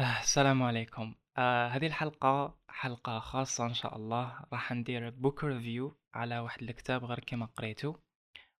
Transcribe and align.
السلام 0.00 0.62
عليكم. 0.62 1.14
آه، 1.36 1.68
هذه 1.68 1.86
الحلقة 1.86 2.58
حلقة 2.68 3.18
خاصة 3.18 3.66
إن 3.66 3.74
شاء 3.74 3.96
الله 3.96 4.44
راح 4.52 4.72
ندير 4.72 5.10
book 5.10 5.44
review 5.44 5.96
على 6.14 6.38
واحد 6.38 6.62
الكتاب 6.62 7.04
غير 7.04 7.20
كيما 7.20 7.46
قريته 7.46 8.00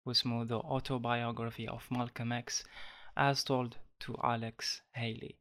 واسمه 0.07 0.47
The 0.47 0.63
Autobiography 0.63 1.69
of 1.75 1.97
Malcolm 1.97 2.33
X 2.33 2.67
as 3.17 3.45
told 3.45 3.77
to 4.05 4.15
Alex 4.15 4.83
Haley. 4.97 5.35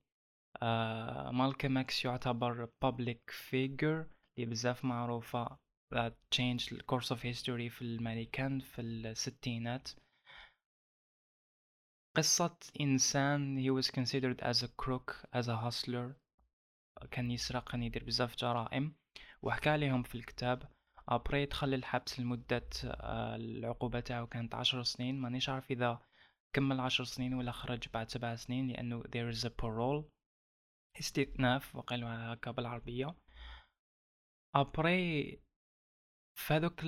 آه، 0.61 1.31
مالكوم 1.31 1.77
إكس 1.77 2.05
يعتبر 2.05 2.69
public 2.85 3.31
figure 3.49 4.05
اللي 4.37 4.45
بزاف 4.45 4.85
معروفة 4.85 5.57
that 5.95 6.13
changed 6.35 6.69
the 6.69 6.83
course 6.91 7.09
of 7.11 7.21
history 7.21 7.69
في 7.69 7.81
الأمريكان 7.81 8.59
في 8.59 8.81
الستينات. 8.81 9.89
قصة 12.17 12.57
إنسان 12.81 13.61
he 13.61 13.69
was 13.69 13.91
considered 13.91 14.41
as 14.41 14.63
a 14.63 14.67
crook 14.67 15.15
as 15.33 15.47
a 15.47 15.57
hustler. 15.57 16.15
كان 17.11 17.31
يسرق 17.31 17.71
كان 17.71 17.83
يدير 17.83 18.03
بزاف 18.03 18.35
جرائم. 18.35 18.95
وحكى 19.41 19.69
عليهم 19.69 20.03
في 20.03 20.15
الكتاب 20.15 20.71
أبري 21.09 21.45
دخل 21.45 21.73
الحبس 21.73 22.19
لمدة 22.19 22.69
آه، 22.85 23.35
العقوبة 23.35 23.99
تاعو 23.99 24.27
كانت 24.27 24.55
عشر 24.55 24.83
سنين. 24.83 25.21
مانيش 25.21 25.49
عارف 25.49 25.71
إذا 25.71 25.99
كمل 26.53 26.79
عشر 26.79 27.03
سنين 27.03 27.33
ولا 27.33 27.51
خرج 27.51 27.89
بعد 27.93 28.09
سبع 28.09 28.35
سنين 28.35 28.67
لأنه 28.67 29.03
there 29.03 29.35
is 29.35 29.45
a 29.45 29.49
parole. 29.49 30.03
استئناف 30.99 31.75
وقالوا 31.75 32.33
هكا 32.33 32.51
بالعربية. 32.51 33.15
أبري 34.55 35.39
فهذوك 36.35 36.81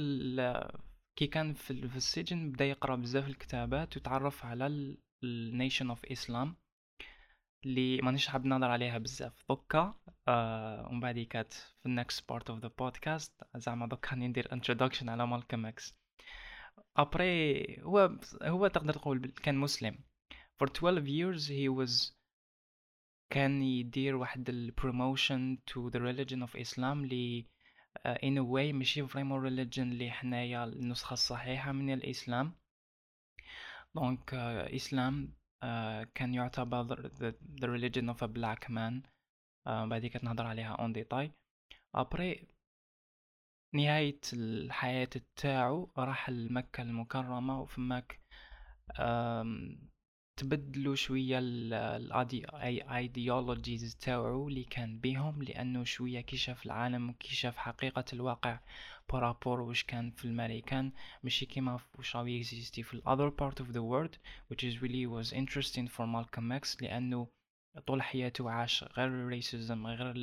كي 1.16 1.28
كان 1.28 1.54
في 1.54 1.72
السجن 1.72 2.52
بدأ 2.52 2.66
يقرأ 2.66 2.96
بزاف 2.96 3.28
الكتابات 3.28 3.98
وتعرف 3.98 4.46
على 4.46 4.98
ال 5.24 5.33
Nation 5.33 5.90
of 5.90 6.06
Islam 6.06 6.56
اللي 7.66 8.02
مانيش 8.02 8.28
حاب 8.28 8.46
نهضر 8.46 8.68
عليها 8.72 8.98
بزاف. 8.98 9.44
دوكا 9.50 9.96
آه 10.28 10.88
ومن 10.88 11.00
بعد 11.00 11.20
كات 11.20 11.54
في 11.54 11.86
ال 11.86 11.95
next 11.95 12.30
part 12.30 12.50
of 12.50 12.60
the 12.60 12.72
podcast 12.80 13.44
زعما 13.56 13.88
دوكا 13.88 14.16
ندير 14.16 14.54
introduction 14.54 15.10
على 15.10 15.28
مالكم 15.28 15.66
إكس. 15.66 15.96
après 16.98 17.82
هو 17.84 18.20
هو 18.44 18.68
تقدر 18.68 18.94
تقول 18.94 19.34
كان 19.44 19.56
مسلم. 19.58 20.00
For 20.64 20.68
12 20.68 21.06
years 21.06 21.48
he 21.48 21.70
was 21.70 22.14
كان 23.30 23.62
يدير 23.62 24.16
واحد 24.16 24.50
ال 24.50 24.61
promotion 24.61 25.58
to 25.72 25.92
the 25.92 26.00
religion 26.00 26.48
of 26.50 26.60
Islam 26.60 26.84
اللي 26.84 27.46
uh, 28.08 28.12
in 28.12 28.38
a 28.38 28.44
way 28.44 28.74
ماشي 28.74 29.08
vraiment 29.08 29.50
religion 29.50 29.80
اللي 29.80 30.12
حنايا 30.12 30.64
النسخة 30.64 31.14
الصحيحة 31.14 31.72
من 31.72 31.94
الإسلام. 31.94 32.59
donc 33.96 34.34
إسلام 34.76 35.34
كان 36.16 36.34
يعتبر 36.34 37.10
religion 37.62 38.10
of 38.10 38.22
a 38.22 38.28
black 38.28 38.70
man? 38.70 39.02
Uh, 39.68 39.86
بعد 39.86 40.12
نهضر 40.24 40.46
عليها 40.46 40.74
en 40.74 40.94
détail 40.94 41.32
après 41.96 42.48
نهاية 43.76 44.20
الحياة 44.34 45.10
تاعو 45.36 45.92
راح 45.98 46.30
لمكة 46.30 46.82
المكرمة 46.82 47.62
وفماك 47.62 48.20
تبدلوا 50.40 50.96
شوية 50.96 51.40
ال 51.40 51.63
ideologies 51.63 53.96
تاعو 53.96 54.48
اللي 54.48 54.64
كان 54.64 55.00
بيهم 55.00 55.44
لأنه 55.44 55.84
شوية 55.84 56.22
كيشاف 56.22 56.66
العالم 56.66 57.10
وكيشاف 57.10 57.58
حقيقة 57.58 58.06
الواقع. 58.14 58.60
par 59.12 59.27
rapport 59.27 59.62
واش 59.62 59.84
كان 59.84 60.12
في 60.12 60.26
الامريكان 60.26 60.92
ماشي 61.24 61.46
كيما 61.46 61.80
واش 61.98 62.16
راهو 62.16 62.26
يكزيستي 62.26 62.84
في 62.84 63.02
other 63.02 63.32
part 63.42 63.64
of 63.64 63.68
the 63.68 63.82
world 63.82 64.18
which 64.52 64.64
is 64.64 64.82
really 64.82 65.06
was 65.06 65.34
interesting 65.34 65.88
for 65.88 66.06
Malcolm 66.06 66.52
X 66.64 66.82
لأنه 66.82 67.28
طول 67.88 68.02
حياته 68.02 68.52
عاش 68.52 68.84
غير 68.84 69.42
racism 69.42 69.86
غير 69.86 70.14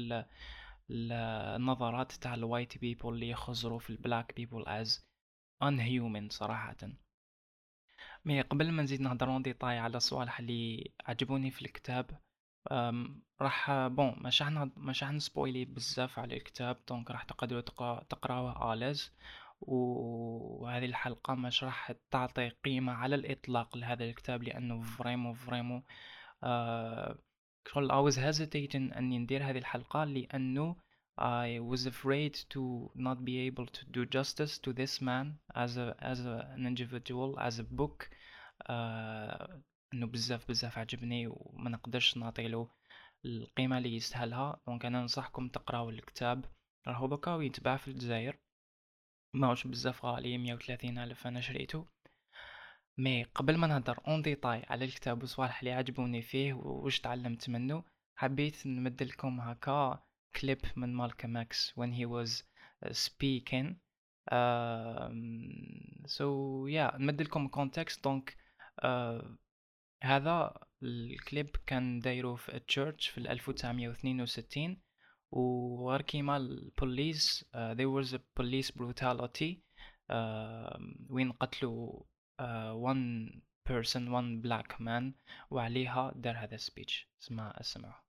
النظرات 0.91 2.12
تاع 2.12 2.34
ال 2.35 2.42
white 2.42 2.79
people 2.79 3.15
اللي 3.15 3.28
يخزروا 3.28 3.78
في 3.78 3.91
ال 3.91 3.98
black 3.98 4.37
people 4.37 4.65
as 4.65 4.89
unhuman 5.65 6.28
صراحة. 6.31 6.77
mais 8.25 8.41
قبل 8.41 8.72
ما 8.72 8.82
نزيد 8.82 9.00
نهضر 9.00 9.38
détail 9.39 9.78
على 9.78 9.97
الصوالح 9.97 10.38
اللي 10.38 10.93
عجبوني 11.05 11.50
في 11.50 11.62
الكتاب. 11.62 12.21
راح 13.41 13.87
bon 13.87 14.15
مش 14.19 14.43
حن 14.43 14.71
مش 14.77 15.04
حن 15.05 15.18
spoiler 15.18 15.65
بزاف 15.65 16.19
على 16.19 16.37
الكتاب 16.37 16.77
donc 16.89 17.11
راح 17.10 17.22
تقدروا 17.22 17.60
تقراوه 18.00 18.72
also 18.72 19.12
وهذه 19.60 20.84
الحلقة 20.84 21.34
مش 21.34 21.65
راح 21.65 21.93
تعطي 22.10 22.49
قيمة 22.49 22.93
على 22.93 23.15
الإطلاق 23.15 23.76
لهذا 23.76 24.05
الكتاب 24.05 24.43
لأنه 24.43 24.82
vraiment 24.83 25.34
vraiment 25.34 25.83
آه 26.44 27.19
شغل 27.69 27.93
I 27.93 28.12
was 28.12 28.16
hesitating 28.16 28.97
أني 28.97 29.19
ندير 29.19 29.50
هذه 29.50 29.59
الحلقة 29.59 30.05
لأنه 30.05 30.76
I 31.19 31.60
was 31.60 31.87
afraid 31.87 32.34
to 32.50 32.91
not 32.94 33.25
be 33.25 33.38
able 33.49 33.66
to 33.66 33.84
do 33.87 34.05
justice 34.05 34.59
to 34.59 34.72
this 34.75 35.00
man 35.00 35.38
as 35.55 35.78
a 35.78 35.97
as 35.99 36.21
a, 36.21 36.49
an 36.55 36.66
individual 36.66 37.38
as 37.38 37.59
a 37.59 37.65
book 37.65 38.10
uh, 38.69 39.47
إنه 39.95 40.07
بزاف 40.07 40.49
بزاف 40.49 40.79
عجبني 40.79 41.27
وما 41.27 41.71
نقدرش 41.71 42.17
نعطيله 42.17 42.71
القيمة 43.25 43.79
اللي 43.79 43.97
يستاهلها. 43.97 44.61
donc 44.67 44.84
أنا 44.85 45.01
ننصحكم 45.01 45.49
تقراو 45.49 45.91
الكتاب. 45.91 46.45
راهو 46.87 47.07
دوكا 47.07 47.39
يتباع 47.43 47.77
في 47.77 47.89
الجزائر. 47.89 48.39
ماهوش 49.35 49.67
بزاف 49.67 50.05
غالي 50.05 50.39
مية 50.39 50.55
وثلاثين 50.55 50.99
ألف 50.99 51.27
أنا 51.27 51.41
شريته 51.41 51.87
mais 52.99 53.25
قبل 53.25 53.57
ما 53.57 53.67
نهضر 53.67 54.01
en 54.09 54.22
détail 54.22 54.65
على 54.69 54.85
الكتاب 54.85 55.21
والصوالح 55.21 55.59
اللي 55.59 55.73
عجبوني 55.73 56.23
فيه 56.23 56.53
وش 56.53 57.01
تعلمت 57.01 57.49
منه 57.51 57.85
حبيت 58.17 58.67
نمدلكم 58.67 59.41
هكا 59.41 60.05
كليب 60.37 60.59
من 60.77 60.95
مالكوم 60.95 61.37
إكس 61.37 61.73
when 61.81 61.93
he 61.93 62.07
was 62.07 62.43
uh, 62.85 62.93
speaking. 62.93 63.67
uh, 64.33 65.09
so 66.07 66.25
yeah 66.69 66.97
نمدلكم 66.97 67.49
context 67.49 68.05
donc 68.05 68.37
uh, 68.83 69.25
هذا 70.03 70.59
الكليب 70.83 71.57
كان 71.67 72.01
دايرو 72.01 72.37
في 72.37 72.59
church 72.59 73.09
في 73.09 73.19
1962 73.19 74.81
وغير 75.31 76.03
كيما 76.03 76.37
البوليس 76.37 77.45
uh, 77.45 77.75
there 77.75 77.91
was 77.91 78.12
a 78.12 78.21
police 78.41 78.71
brutality 78.71 79.62
uh, 80.11 80.81
وين 81.11 81.33
قتلوا 81.33 82.03
uh, 82.41 82.73
one 82.75 83.31
person 83.69 84.11
one 84.11 84.41
black 84.41 84.81
man 84.81 85.15
وعليها 85.51 86.12
دار 86.17 86.37
هذا 86.37 86.56
speech 86.56 87.06
اسمع 87.23 87.55
اسمعه. 87.61 88.06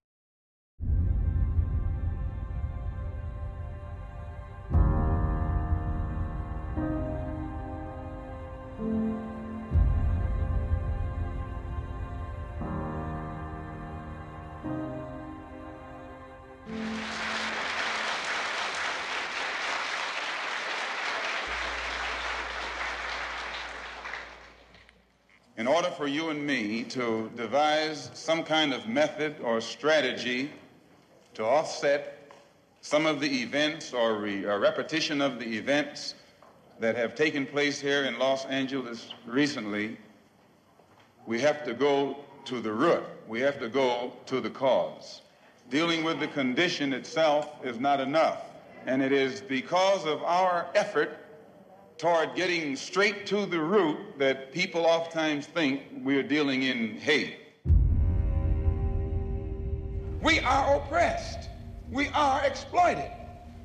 Order 25.78 25.92
for 25.92 26.08
you 26.08 26.30
and 26.30 26.44
me 26.44 26.84
to 26.84 27.30
devise 27.36 28.10
some 28.16 28.42
kind 28.42 28.74
of 28.74 28.88
method 28.88 29.36
or 29.44 29.62
strategy 29.62 30.50
to 31.36 31.46
offset 31.46 32.32
some 32.82 33.06
of 33.06 33.20
the 33.20 33.44
events 33.44 33.94
or, 33.94 34.16
re- 34.16 34.44
or 34.44 34.60
repetition 34.60 35.22
of 35.22 35.38
the 35.38 35.46
events 35.46 36.16
that 36.80 36.96
have 36.96 37.14
taken 37.14 37.46
place 37.46 37.80
here 37.80 38.06
in 38.06 38.18
Los 38.18 38.44
Angeles 38.46 39.14
recently, 39.28 40.00
we 41.28 41.40
have 41.40 41.64
to 41.64 41.76
go 41.76 42.18
to 42.46 42.60
the 42.60 42.72
root. 42.72 43.04
We 43.28 43.40
have 43.42 43.60
to 43.60 43.70
go 43.70 44.14
to 44.26 44.42
the 44.42 44.50
cause. 44.50 45.22
Dealing 45.70 46.04
with 46.04 46.20
the 46.20 46.28
condition 46.30 46.92
itself 46.92 47.64
is 47.64 47.80
not 47.80 48.00
enough. 48.00 48.46
And 48.88 49.04
it 49.04 49.12
is 49.12 49.42
because 49.42 50.08
of 50.08 50.24
our 50.24 50.66
effort 50.74 51.20
toward 51.98 52.36
getting 52.36 52.76
straight 52.76 53.26
to 53.26 53.46
the 53.46 53.60
root 53.60 53.98
that 54.20 54.52
people 54.52 54.86
oftentimes 54.86 55.48
think 55.48 55.82
we're 56.04 56.24
dealing 56.24 56.64
in 56.64 56.98
hate. 56.98 57.38
We 60.22 60.40
are 60.40 60.76
oppressed. 60.76 61.50
We 61.92 62.10
are 62.10 62.44
exploited. 62.46 63.12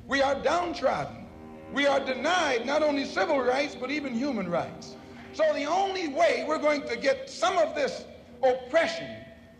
We 0.07 0.21
are 0.21 0.35
downtrodden. 0.35 1.27
We 1.73 1.87
are 1.87 1.99
denied 1.99 2.65
not 2.65 2.83
only 2.83 3.05
civil 3.05 3.39
rights, 3.39 3.75
but 3.75 3.91
even 3.91 4.13
human 4.13 4.49
rights. 4.49 4.95
So 5.33 5.43
the 5.53 5.65
only 5.65 6.07
way 6.07 6.45
we're 6.47 6.59
going 6.59 6.87
to 6.87 6.95
get 6.95 7.29
some 7.29 7.57
of 7.57 7.75
this 7.75 8.05
oppression 8.43 9.09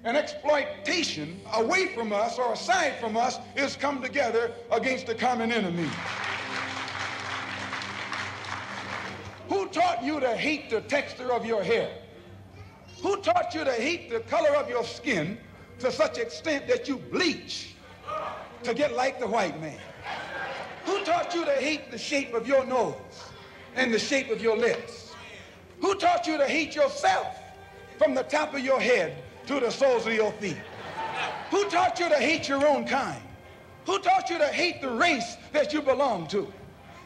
and 0.03 0.17
exploitation 0.17 1.39
away 1.53 1.87
from 1.95 2.11
us 2.11 2.37
or 2.37 2.53
aside 2.53 2.99
from 2.99 3.17
us 3.17 3.39
is 3.55 3.75
come 3.75 4.01
together 4.01 4.51
against 4.71 5.09
a 5.09 5.15
common 5.15 5.51
enemy. 5.51 5.89
Who 9.53 9.67
taught 9.67 10.03
you 10.03 10.19
to 10.19 10.35
hate 10.35 10.71
the 10.71 10.81
texture 10.81 11.31
of 11.31 11.45
your 11.45 11.61
hair? 11.61 11.91
Who 13.03 13.17
taught 13.17 13.53
you 13.53 13.63
to 13.63 13.71
hate 13.71 14.09
the 14.09 14.21
color 14.21 14.55
of 14.55 14.67
your 14.67 14.83
skin 14.83 15.37
to 15.77 15.91
such 15.91 16.17
extent 16.17 16.67
that 16.67 16.87
you 16.87 16.97
bleach 16.97 17.75
to 18.63 18.73
get 18.73 18.95
like 18.95 19.19
the 19.19 19.27
white 19.27 19.61
man? 19.61 19.77
Who 20.85 21.03
taught 21.03 21.35
you 21.35 21.45
to 21.45 21.51
hate 21.51 21.91
the 21.91 21.99
shape 21.99 22.33
of 22.33 22.47
your 22.47 22.65
nose 22.65 22.95
and 23.75 23.93
the 23.93 23.99
shape 23.99 24.31
of 24.31 24.41
your 24.41 24.57
lips? 24.57 25.13
Who 25.81 25.93
taught 25.99 26.25
you 26.25 26.39
to 26.39 26.47
hate 26.47 26.73
yourself 26.73 27.37
from 27.99 28.15
the 28.15 28.23
top 28.23 28.55
of 28.55 28.61
your 28.61 28.79
head 28.79 29.21
to 29.45 29.59
the 29.59 29.69
soles 29.69 30.07
of 30.07 30.13
your 30.13 30.31
feet? 30.31 30.57
Who 31.51 31.69
taught 31.69 31.99
you 31.99 32.09
to 32.09 32.17
hate 32.17 32.49
your 32.49 32.65
own 32.67 32.87
kind? 32.87 33.21
Who 33.85 33.99
taught 33.99 34.31
you 34.31 34.39
to 34.39 34.47
hate 34.47 34.81
the 34.81 34.89
race 34.89 35.37
that 35.51 35.73
you 35.73 35.83
belong 35.83 36.25
to? 36.29 36.51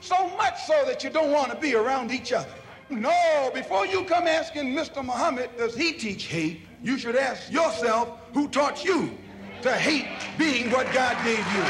So 0.01 0.29
much 0.37 0.63
so 0.63 0.83
that 0.85 1.03
you 1.03 1.09
don't 1.09 1.31
want 1.31 1.51
to 1.51 1.57
be 1.57 1.75
around 1.75 2.11
each 2.11 2.31
other. 2.33 2.53
No, 2.89 3.51
before 3.53 3.85
you 3.85 4.05
come 4.05 4.27
asking 4.27 4.73
Mr. 4.73 5.03
Muhammad, 5.03 5.49
does 5.57 5.75
he 5.75 5.93
teach 5.93 6.25
hate? 6.25 6.61
You 6.81 6.97
should 6.97 7.15
ask 7.15 7.51
yourself 7.51 8.09
who 8.33 8.47
taught 8.47 8.83
you 8.83 9.17
to 9.61 9.73
hate 9.73 10.07
being 10.37 10.71
what 10.71 10.91
God 10.93 11.17
gave 11.25 11.39
you. 11.39 11.63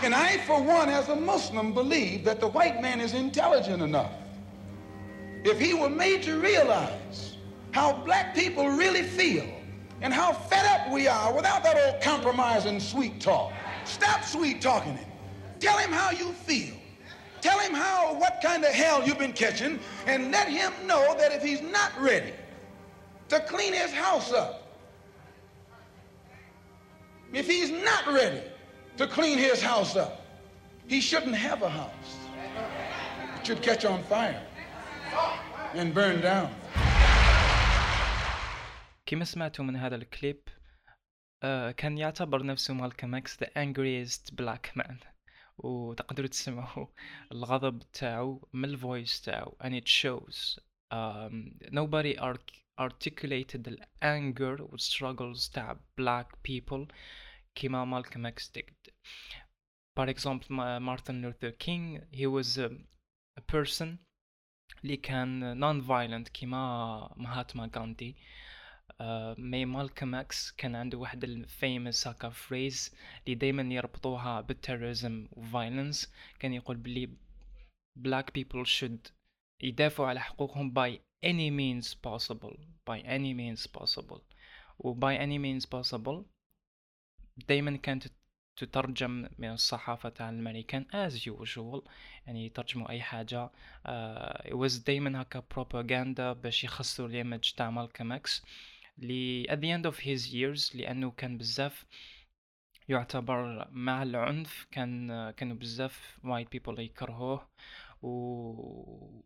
And 0.00 0.14
I, 0.14 0.38
for 0.46 0.62
one, 0.62 0.88
as 0.88 1.08
a 1.08 1.16
Muslim, 1.16 1.72
believe 1.72 2.24
that 2.24 2.40
the 2.40 2.48
white 2.48 2.80
man 2.80 3.00
is 3.00 3.14
intelligent 3.14 3.82
enough. 3.82 4.12
If 5.44 5.58
he 5.58 5.74
were 5.74 5.88
made 5.88 6.22
to 6.24 6.38
realize 6.38 7.36
how 7.72 7.94
black 8.04 8.34
people 8.34 8.68
really 8.68 9.02
feel 9.02 9.46
and 10.00 10.12
how 10.12 10.32
fed 10.32 10.64
up 10.66 10.92
we 10.92 11.08
are 11.08 11.34
without 11.34 11.64
that 11.64 11.76
old 11.76 12.02
compromise 12.02 12.66
and 12.66 12.80
sweet 12.80 13.20
talk. 13.20 13.52
Stop 13.87 14.23
sweet 14.23 14.61
talking 14.61 14.95
him. 14.95 15.09
Tell 15.59 15.77
him 15.77 15.91
how 15.91 16.11
you 16.11 16.31
feel. 16.33 16.75
Tell 17.41 17.59
him 17.59 17.73
how, 17.73 18.13
what 18.15 18.39
kind 18.41 18.63
of 18.63 18.71
hell 18.71 19.05
you've 19.05 19.19
been 19.19 19.33
catching, 19.33 19.79
and 20.07 20.31
let 20.31 20.47
him 20.47 20.71
know 20.87 21.15
that 21.17 21.31
if 21.33 21.43
he's 21.43 21.61
not 21.61 21.91
ready 21.99 22.33
to 23.29 23.39
clean 23.41 23.73
his 23.73 23.91
house 23.91 24.31
up, 24.31 24.63
if 27.33 27.47
he's 27.47 27.71
not 27.71 28.07
ready 28.07 28.43
to 28.97 29.07
clean 29.07 29.37
his 29.37 29.61
house 29.61 29.95
up, 29.95 30.21
he 30.87 31.01
shouldn't 31.01 31.35
have 31.35 31.63
a 31.63 31.69
house. 31.69 32.17
It 33.37 33.45
should 33.47 33.61
catch 33.61 33.83
on 33.85 34.03
fire 34.03 34.41
and 35.73 35.93
burn 35.93 36.21
down. 36.21 36.49
كما 39.05 39.25
سمعتوا 39.25 39.65
من 39.65 39.75
هذا 39.75 39.95
الكليب 39.95 40.37
آه 40.47 40.56
كان 41.76 41.98
يعتبر 41.98 42.46
نفسه 42.46 42.74
مالكم 42.74 43.14
إكس 43.14 43.36
the 43.36 43.46
angriest 43.46 44.34
black 44.34 44.80
man 44.80 44.96
وتقدروا 45.58 46.28
تسمعوا 46.28 46.86
الغضب 47.32 47.82
تاعو 47.92 48.48
من 48.52 48.64
ال 48.64 48.74
voice 48.74 49.22
تاعو 49.22 49.56
and 49.60 49.74
it 49.74 49.88
shows 49.88 50.58
um, 50.92 51.58
nobody 51.70 52.16
articulated 52.78 53.64
the 53.64 53.76
anger 54.02 54.56
or 54.62 54.78
struggles 54.78 55.50
تاع 55.52 55.80
black 56.00 56.26
people 56.42 56.86
كما 57.54 57.84
مالكم 57.84 58.26
إكس 58.26 58.52
did 58.58 58.92
for 59.98 60.06
example 60.06 60.48
Martin 60.80 61.22
Luther 61.22 61.52
King 61.52 62.00
he 62.12 62.26
was 62.26 62.58
a, 62.58 62.70
a 63.36 63.42
person 63.52 63.98
اللي 64.84 64.96
كان 64.96 65.60
non-violent 65.60 66.30
كما 66.40 67.14
مهاتما 67.16 67.70
غاندي 67.76 68.16
mais 69.38 69.64
مالكم 69.64 70.14
إكس 70.14 70.50
كان 70.50 70.74
عنده 70.74 70.98
واحد 70.98 71.24
ال 71.24 71.36
famous 71.36 72.06
هكا 72.08 72.28
phrase 72.28 72.94
اللي 73.24 73.34
دايما 73.34 73.74
يربطوها 73.74 74.40
بال 74.40 74.56
terrorism 74.56 75.28
و 75.32 75.41
violence 75.41 76.12
كان 76.38 76.52
يقول 76.54 76.76
بلي 76.76 77.08
black 77.98 78.24
people 78.38 78.64
should 78.66 79.12
يدافعوا 79.62 80.08
على 80.08 80.20
حقوقهم 80.20 80.74
by 80.74 80.98
any 81.24 81.50
means 81.50 81.94
possible 81.94 82.56
by 82.90 83.00
any 83.00 83.34
means 83.34 83.66
possible. 83.66 84.20
و 84.78 84.94
any 85.18 85.38
means 85.38 85.66
possible 85.66 86.24
دايما 87.48 87.76
كانت 87.76 88.04
تترجم 88.56 89.28
من 89.38 89.52
الصحافة 89.52 90.08
تاع 90.08 90.30
الأمريكان 90.30 90.86
as 90.92 91.12
usual 91.14 91.88
يعني 92.26 92.46
يترجموا 92.46 92.90
أي 92.90 93.02
حاجة. 93.02 93.50
uh, 93.86 94.48
it 94.48 94.54
was 94.54 94.84
دايما 94.86 95.22
هكا 95.22 95.42
propaganda 95.54 96.20
باش 96.42 96.64
يخسروا 96.64 97.08
ال 97.08 97.15
image 97.15 97.52
تاع 97.56 97.70
مالكم 97.70 98.12
إكس. 98.12 98.42
ل 98.98 99.44
at 99.48 99.58
the 99.58 99.78
end 99.78 99.90
of 99.92 99.98
his 99.98 100.32
years 100.32 100.76
لأنه 100.76 101.10
كان 101.10 101.38
بزاف 101.38 101.86
يعتبر 102.88 103.68
مع 103.70 104.02
العنف 104.02 104.66
كان 104.70 105.30
كانوا 105.30 105.56
بزاف 105.56 106.20
white 106.24 106.48
people 106.56 106.78
يكرهوه 106.78 107.48
و 108.02 109.22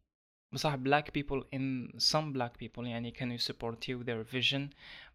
بصح 0.52 0.76
black 0.76 1.06
people 1.18 1.42
in 1.54 1.88
some 1.98 2.32
black 2.32 2.52
people 2.64 2.84
يعني 2.86 3.10
كانوا 3.10 3.34
يسبورتيو 3.34 4.04
their 4.04 4.26
vision 4.32 4.62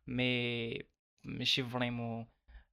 mais 0.07 0.81
ماشي 1.25 1.63
vraiment 1.63 2.27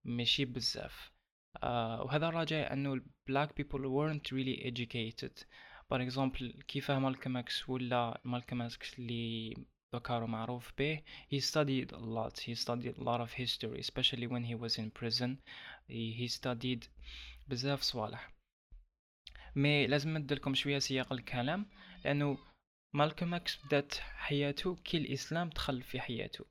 ماشي 0.04 0.44
بزاف. 0.44 1.12
uh, 1.58 1.64
وهذا 1.64 2.30
راجع 2.30 2.72
إنه 2.72 2.96
black 3.30 3.48
people 3.60 3.80
weren't 3.80 4.32
really 4.32 4.70
educated. 4.70 5.44
For 5.88 6.00
example 6.00 6.62
كيفاه 6.68 6.98
مالكم 6.98 7.36
إكس 7.36 7.68
ولا 7.68 8.20
مالكم 8.24 8.62
إكس 8.62 8.98
اللي 8.98 9.54
ذكر 9.94 10.26
معروف 10.26 10.72
به 10.78 11.02
he 11.32 11.40
studied 11.40 11.92
a 11.92 12.00
lot 12.00 12.40
he 12.40 12.54
studied 12.54 12.96
a 12.98 13.04
lot 13.04 13.20
of 13.20 13.32
history 13.32 13.78
especially 13.78 14.26
when 14.26 14.44
he 14.44 14.54
was 14.54 14.78
in 14.78 14.90
prison. 14.90 15.38
He, 15.88 16.12
he 16.20 16.28
studied 16.28 16.88
بزاف 17.48 17.82
صوالح. 17.82 18.34
mais 19.56 19.86
لازم 19.86 20.18
نديرلكم 20.18 20.54
شوية 20.54 20.78
سياق 20.78 21.12
الكلام 21.12 21.66
لأنه 22.04 22.38
مالكوم 22.94 23.34
إكس 23.34 23.64
بدات 23.64 23.94
حياته 23.94 24.76
كي 24.76 24.96
الإسلام 24.96 25.48
دخل 25.48 25.82
في 25.82 26.00
حياته. 26.00 26.44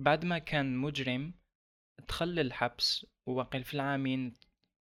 بعد 0.00 0.24
ما 0.24 0.38
كان 0.38 0.76
مجرم 0.76 1.34
دخل 2.08 2.28
للحبس 2.28 3.06
ووقل 3.28 3.64
في 3.64 3.74
العامين 3.74 4.34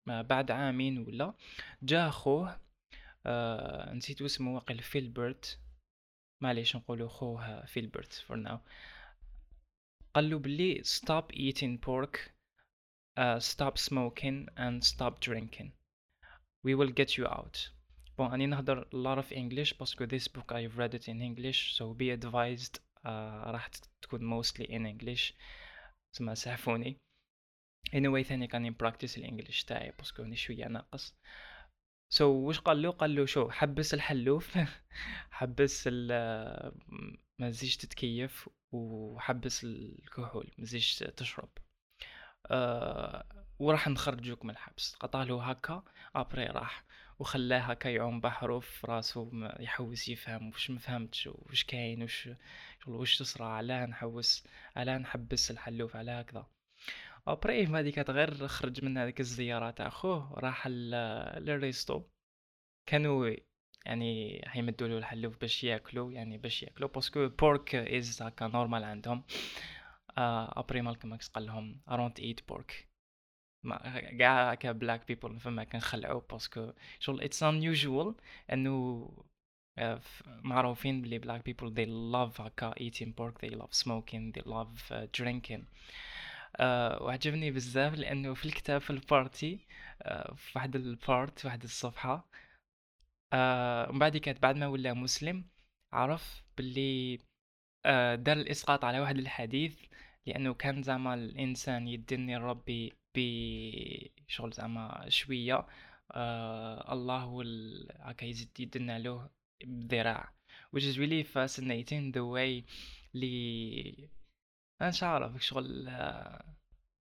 بعد 0.07 0.51
عامين 0.51 0.97
ولا 0.97 1.33
جا 1.83 2.07
أخوه 2.07 2.59
آه 3.25 3.93
نسيت 3.93 4.21
اسمه 4.21 4.55
وقل 4.55 4.79
فيلبرت 4.79 5.59
معليش 6.42 6.76
نقولوا 6.76 7.08
خوها 7.08 7.66
فيلبرت 7.66 8.12
فور 8.12 8.36
ناو 8.36 8.58
قال 10.14 10.30
له 10.30 10.38
بلي 10.38 10.82
stop 10.84 11.32
eating 11.32 11.78
pork 11.86 12.34
uh, 13.18 13.40
stop 13.40 13.78
smoking 13.78 14.48
and 14.56 14.84
stop 14.84 15.20
drinking 15.20 15.70
we 16.66 16.74
will 16.74 16.92
get 17.00 17.18
you 17.18 17.26
out 17.26 17.70
bon 18.18 18.32
أني 18.32 18.46
نهضر 18.46 18.82
a 18.82 18.86
lot 18.86 19.24
of 19.24 19.32
English 19.32 19.78
باسكو 19.78 20.06
this 20.06 20.28
book 20.28 20.52
I've 20.52 20.78
read 20.78 20.94
it 20.94 21.08
in 21.08 21.20
English 21.20 21.74
so 21.74 21.94
be 21.94 22.10
advised 22.10 22.78
uh, 23.04 23.48
راح 23.50 23.68
تكون 24.02 24.42
mostly 24.42 24.64
in 24.64 24.86
English 24.86 25.32
تسمى 26.12 26.34
سعفوني 26.34 26.96
anyway 27.94 28.22
ثاني 28.22 28.46
كاني 28.46 28.70
براكتس 28.70 29.18
الانجليش 29.18 29.64
تاعي 29.64 29.92
باسكو 29.98 30.22
هني 30.22 30.36
شويه 30.36 30.66
ناقص 30.66 31.14
so 32.11 32.25
وش 32.47 32.59
قال 32.59 32.81
له؟ 32.81 32.91
قال 32.91 33.15
له 33.15 33.25
شو 33.25 33.49
حبس 33.51 33.93
الحلوف. 33.93 34.57
حبس 35.31 35.87
ما 37.39 37.49
تزيش 37.49 37.77
تتكيف 37.77 38.49
وحبس 38.71 39.63
الكحول 39.63 40.51
ما 40.57 40.65
تزيش 40.65 40.97
تشرب. 40.97 41.49
أه 42.51 43.25
وراح 43.59 43.87
نخرجوك 43.87 44.45
من 44.45 44.51
الحبس. 44.51 44.95
قطع 44.95 45.23
له 45.23 45.43
هكا 45.43 45.83
après 46.15 46.45
راح 46.45 46.83
وخلاه 47.19 47.59
هكا 47.59 47.89
يعوم 47.89 48.21
بحره 48.21 48.59
في 48.59 48.87
راسو 48.87 49.31
يحوس 49.59 50.07
يفهم 50.09 50.47
وش 50.49 50.71
مفهمتش 50.71 51.27
وش 51.27 51.63
كاين 51.63 52.03
وش 52.03 52.29
وش 52.87 53.17
تصرى 53.17 53.45
علاه 53.47 53.85
نحوس 53.85 54.43
علاه 54.75 54.97
نحبس 54.97 55.51
الحلوف 55.51 55.95
على 55.95 56.11
هكذا. 56.11 56.45
après 57.27 57.65
ما 57.65 57.81
غير 58.09 58.47
خرج 58.47 58.85
من 58.85 58.97
هذيك 58.97 59.19
الزيارة 59.19 59.71
تاع 59.71 59.89
خوه 59.89 60.33
راح 60.33 60.67
لل 60.67 61.01
resto. 61.01 62.03
كانوا 62.85 63.35
يعني 63.85 64.41
حيمدوا 64.47 64.87
له 64.87 64.97
الحلوف 64.97 65.37
باش 65.41 65.63
ياكلوا 65.63 66.11
يعني 66.11 66.37
باش 66.37 66.63
ياكلوا 66.63 66.89
parce 66.89 67.14
que 67.14 67.29
pork 67.29 67.75
is 67.75 68.21
هكا 68.21 68.47
normal 68.47 68.83
عندهم. 68.83 69.23
après 70.17 70.81
مالكم 70.81 71.13
إكس 71.13 71.27
قال 71.27 71.45
لهم 71.45 71.81
I 71.89 71.94
won't 71.94 72.19
eat 72.19 72.47
pork 72.47 72.89
كاع 74.19 74.51
هكا 74.51 74.71
black 74.71 75.07
people 75.07 75.39
فما 75.39 75.63
كنخلعوا 75.63 76.21
parce 76.29 76.56
que 76.56 76.71
شغل 76.99 77.21
it's 77.21 77.43
unusual 77.43 78.13
انه 78.53 79.07
معروفين 80.27 81.01
بلي 81.01 81.19
black 81.19 81.41
people 81.41 81.69
they 81.69 81.87
love 81.87 82.41
هكا 82.41 82.73
pork 83.17 83.33
they 83.41 83.55
love 83.55 83.73
smoking 83.73 84.33
they 84.33 84.43
love 84.45 84.91
uh, 84.91 85.07
drinking. 85.17 85.63
آه 86.55 87.03
وعجبني 87.03 87.51
بزاف 87.51 87.93
لأنه 87.95 88.33
في 88.33 88.45
الكتاب 88.45 88.81
في 88.81 88.89
ال 88.89 88.99
partie 88.99 89.59
آه 90.01 90.33
في 90.35 90.51
واحد 90.55 90.75
ال 90.75 90.88
part 90.88 91.39
في 91.39 91.47
واحد 91.47 91.63
الصفحة. 91.63 92.29
آه 93.33 93.91
من 93.91 93.99
بعد 93.99 94.17
كانت 94.17 94.41
بعد 94.41 94.55
ما 94.55 94.67
ولا 94.67 94.93
مسلم 94.93 95.45
عرف 95.93 96.43
باللي 96.57 97.19
آه 97.85 98.15
دار 98.15 98.37
الإسقاط 98.37 98.85
على 98.85 98.99
واحد 98.99 99.17
الحديث 99.17 99.85
لأنه 100.25 100.53
كان 100.53 100.83
زعما 100.83 101.13
الإنسان 101.13 101.87
يدني 101.87 102.37
ربي 102.37 102.93
بشغل 103.15 104.51
زعما 104.53 105.05
شوية. 105.09 105.67
آه 106.11 106.93
الله 106.93 107.17
هو 107.17 107.43
هكا 107.99 108.25
يزيد 108.25 108.59
يدنا 108.59 108.99
له 108.99 109.29
بذراع 109.65 110.33
which 110.75 110.83
is 110.83 110.97
really 110.97 111.23
fascinating 111.23 112.11
the 112.11 112.23
way 112.35 112.63
اللي 113.15 114.09
أنا 114.81 114.89
مش 114.89 115.03
عارف 115.03 115.45
شغل 115.45 115.91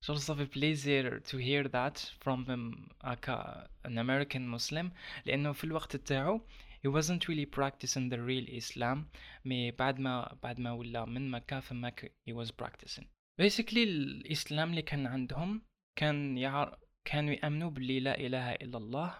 شغل 0.04 0.18
صافي 0.18 0.44
بليزير 0.44 1.20
to 1.20 1.36
hear 1.38 1.68
that 1.68 1.98
from 2.24 2.44
him 2.46 2.90
هكا 3.02 3.68
an 3.84 3.98
American 3.98 4.56
Muslim. 4.56 4.90
لأنه 5.26 5.52
في 5.52 5.64
الوقت 5.64 5.96
تاعو 5.96 6.40
he 6.86 6.88
wasn't 6.88 7.28
really 7.28 7.46
practicing 7.46 8.08
the 8.08 8.18
real 8.18 8.48
Islam 8.48 8.98
مي 9.44 9.70
بعد 9.70 9.98
ما 10.00 10.38
بعد 10.42 10.60
ما 10.60 10.72
ولا 10.72 11.04
من 11.04 11.30
مكة 11.30 11.60
فما 11.60 11.92
he 12.30 12.32
was 12.32 12.50
practicing. 12.50 13.04
Basically 13.42 13.76
الإسلام 13.76 14.70
اللي 14.70 14.82
كان 14.82 15.06
عندهم 15.06 15.62
كان 15.98 16.38
يعر... 16.38 16.78
كانوا 17.04 17.34
يأمنوا 17.34 17.70
باللي 17.70 18.00
لا 18.00 18.20
إله 18.20 18.52
إلا 18.52 18.78
الله 18.78 19.14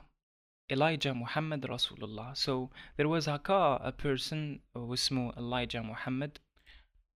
Elijah 0.73 1.07
محمد 1.07 1.67
رسول 1.67 2.05
الله 2.05 2.35
so 2.35 2.71
there 2.97 3.09
was 3.09 3.29
هكا 3.29 3.89
a 3.89 3.93
person 3.93 4.61
واسمه 4.75 5.33
Elijah 5.33 5.77
محمد 5.77 6.39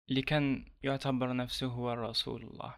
اللي 0.10 0.22
كان 0.22 0.66
يعتبر 0.84 1.36
نفسه 1.36 1.68
هو 1.68 1.94
رسول 1.94 2.44
الله 2.44 2.76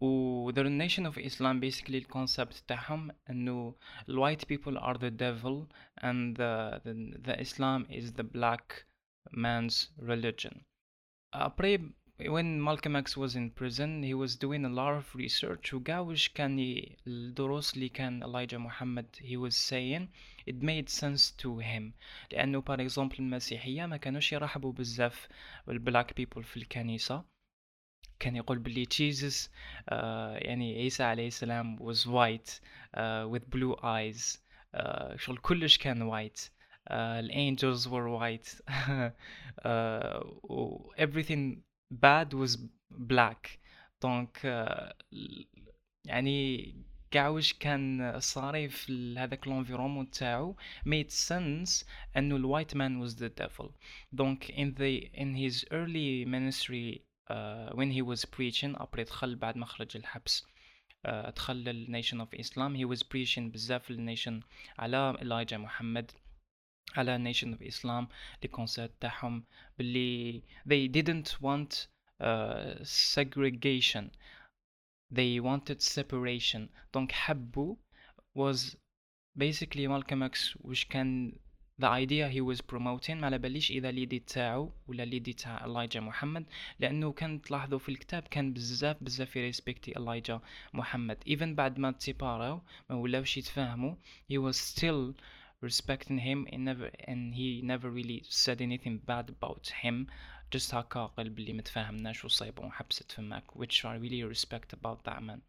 و 0.00 0.52
the 0.52 0.64
nation 0.64 1.06
of 1.06 1.18
Islam 1.18 1.60
basically 1.60 1.94
الكونسبت 1.94 2.64
تاعهم 2.68 3.10
انه 3.30 3.74
ال 4.08 4.16
white 4.18 4.44
people 4.48 4.78
are 4.78 4.98
the 4.98 5.10
devil 5.10 5.66
and 6.02 6.36
the, 6.36 6.80
the, 6.84 7.18
the 7.26 7.40
Islam 7.40 7.86
is 7.90 8.12
the 8.12 8.24
black 8.24 8.84
man's 9.32 9.88
religion. 9.98 10.64
when 12.29 12.61
Malcolm 12.61 12.95
X 12.95 13.17
was 13.17 13.35
in 13.35 13.49
prison 13.49 14.03
he 14.03 14.13
was 14.13 14.35
doing 14.35 14.63
a 14.65 14.69
lot 14.69 14.93
of 14.93 15.15
research 15.15 15.73
وقا 15.73 15.99
وش 15.99 16.29
كان 16.29 16.59
الدروس 17.07 17.73
اللي 17.73 17.89
كان 17.89 18.23
Elijah 18.23 18.59
Muhammad 18.59 19.05
he 19.19 19.37
was 19.37 19.55
saying 19.55 20.07
it 20.45 20.61
made 20.61 20.89
sense 20.89 21.31
to 21.31 21.59
him 21.59 21.93
لأنه 22.31 22.61
par 22.61 22.79
exemple 22.79 23.19
المسيحية 23.19 23.85
ما 23.85 23.97
كانوش 23.97 24.33
يرحبوا 24.33 24.73
بزاف 24.73 25.27
بالبلاك 25.67 26.21
people 26.21 26.41
في 26.41 26.57
الكنيسة 26.57 27.25
كان 28.19 28.35
يقول 28.35 28.59
باللي 28.59 28.85
Jesus 28.85 29.35
uh, 29.45 29.93
يعني 30.45 30.75
عيسى 30.75 31.03
عليه 31.03 31.27
السلام 31.27 31.77
was 31.79 32.05
white 32.05 32.59
uh, 32.97 33.27
with 33.33 33.49
blue 33.49 33.75
eyes 33.83 34.37
uh, 34.75 35.15
شغل 35.15 35.37
كلش 35.37 35.77
كان 35.77 36.11
white 36.11 36.39
uh, 36.39 36.91
الانجلز 36.91 37.87
were 37.87 38.09
white 38.19 38.61
uh, 39.65 39.91
everything 40.97 41.64
bad 41.90 42.34
was 42.34 42.56
black. 42.90 43.58
donc 44.02 44.38
uh, 44.38 45.16
يعني 46.04 46.74
كاع 47.10 47.28
واش 47.28 47.52
كان 47.52 48.14
صاري 48.20 48.68
في 48.68 49.14
هذاك 49.18 49.48
l'environnement 49.48 50.10
تاعو 50.10 50.56
made 50.88 51.10
sense 51.10 51.84
إنه 52.16 52.36
ال 52.36 52.43
white 52.43 52.76
man 52.76 53.08
was 53.08 53.12
the 53.12 53.30
devil. 53.42 53.70
donc 54.12 54.44
in 54.44 54.74
the 54.78 55.10
in 55.14 55.34
his 55.34 55.64
early 55.72 56.24
ministry 56.24 57.02
uh, 57.30 57.70
when 57.74 57.90
he 57.90 58.02
preaching 58.26 58.76
après 58.76 59.00
دخل 59.00 59.36
بعد 59.36 59.56
ما 59.56 59.66
خرج 59.66 59.96
الحبس 59.96 60.46
uh, 61.06 61.30
دخل 61.30 61.56
لل 61.56 61.72
Nation 61.72 62.20
of 62.20 62.34
Islam 62.34 62.76
he 62.76 62.96
was 62.96 63.02
preaching 63.02 63.40
بزاف 63.52 63.90
لل 63.90 64.02
Nation 64.02 64.40
على 64.78 65.14
Elijah 65.20 65.54
محمد 65.54 66.10
على 66.98 67.18
Nation 67.18 67.52
of 67.52 67.62
Islam 67.62 68.08
le 68.42 68.48
concept 68.48 68.92
تاعهم 69.00 69.44
باللي 69.78 70.42
they 70.68 70.88
didn't 70.88 71.40
want 71.42 71.86
uh, 72.20 72.74
segregation. 72.82 74.10
They 75.10 75.40
wanted 75.40 75.82
separation. 75.82 76.68
donc 76.94 77.12
حبوا 77.12 77.76
was 78.34 78.76
basically 79.38 79.86
Malcolm 79.86 80.22
X 80.22 80.56
وش 80.60 80.84
كان 80.84 81.32
the 81.78 81.86
idea 81.86 82.28
he 82.28 82.40
was 82.40 82.60
promoting 82.60 83.10
ما 83.10 83.26
على 83.26 83.38
باليش 83.38 83.70
إذا 83.70 83.90
l'idée 83.90 84.18
تاعو 84.18 84.72
ولا 84.86 85.02
l'idée 85.02 85.32
تاع 85.32 85.64
Elijah 85.64 86.00
محمد 86.00 86.46
لأنه 86.78 87.12
كان 87.12 87.42
تلاحظوا 87.42 87.78
في 87.78 87.88
الكتاب 87.88 88.22
كان 88.22 88.52
بزاف 88.52 88.96
بزاف 89.00 89.36
يريسبكتي 89.36 89.96
Elijah 89.96 90.40
محمد 90.74 91.24
even 91.28 91.54
بعد 91.54 91.78
ما 91.78 91.90
تسيباراو 91.90 92.62
ما 92.90 92.96
ولاوش 92.96 93.36
يتفاهموا 93.36 93.94
he 94.32 94.36
was 94.36 94.56
still 94.56 95.14
respecting 95.61 96.19
him 96.27 96.47
and 96.51 96.65
never 96.65 96.89
and 97.11 97.35
he 97.35 97.61
never 97.61 97.89
really 97.89 98.19
said 98.43 98.59
anything 98.61 98.95
bad 99.11 99.25
about 99.29 99.63
him 99.83 100.07
just 100.55 100.73
هكا 100.73 101.05
قال 101.05 101.29
بلي 101.29 101.53
متفاهمناش 101.53 102.25
وصايبون 102.25 102.71
حبست 102.71 103.11
فماك 103.11 103.51
which 103.51 103.85
I 103.85 103.95
really 103.95 104.23
respect 104.23 104.73
about 104.73 105.03
that 105.03 105.21
man 105.23 105.41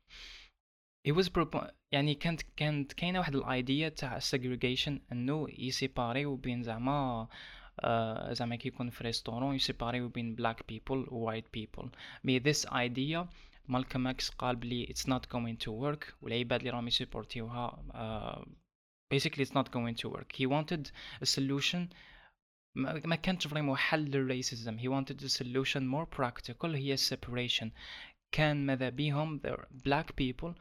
he 1.08 1.12
was 1.12 1.28
propo- 1.28 1.70
يعني 1.92 2.14
كانت 2.14 2.42
كانت 2.56 2.92
كاينه 2.92 3.18
واحد 3.18 3.34
الايديا 3.34 3.88
تاع 3.88 4.18
segregation 4.18 4.92
انه 5.12 5.46
يسيباريو 5.58 6.36
بين 6.36 6.62
زعما 6.62 7.28
uh, 7.82 8.32
زعما 8.32 8.56
كي 8.56 8.68
يكون 8.68 8.90
في 8.90 9.04
ريستورون 9.04 9.54
يسيباريو 9.54 10.08
بين 10.08 10.36
black 10.36 10.56
people 10.72 11.12
و 11.12 11.30
white 11.32 11.58
people 11.58 11.88
مي 12.24 12.40
this 12.40 12.66
idea 12.70 13.26
مالكم 13.68 14.06
اكس 14.06 14.30
قال 14.30 14.56
بلي 14.56 14.86
it's 14.86 15.06
not 15.08 15.22
going 15.28 15.64
to 15.64 15.70
work 15.70 16.14
والعباد 16.22 16.60
اللي 16.60 16.70
راهم 16.70 16.88
يسيبورتيوها 16.88 17.82
uh, 17.92 18.48
basically 19.10 19.42
it's 19.44 19.54
not 19.54 19.70
going 19.70 19.94
to 19.94 20.08
work 20.08 20.32
he 20.32 20.46
wanted 20.46 20.90
a 21.20 21.26
solution 21.26 21.88
ما 22.74 23.16
كانش 23.16 23.46
فريمون 23.46 23.76
حل 23.76 24.04
للريسيزم 24.04 24.78
he 24.78 24.88
wanted 24.88 25.22
a 25.22 25.28
solution 25.28 25.82
more 25.86 26.06
practical 26.06 26.74
هي 26.74 26.96
separation 26.96 27.70
كان 28.34 28.66
ماذا 28.66 28.88
بيهم 28.88 29.40
the 29.40 29.56
black 29.72 30.06
people 30.16 30.54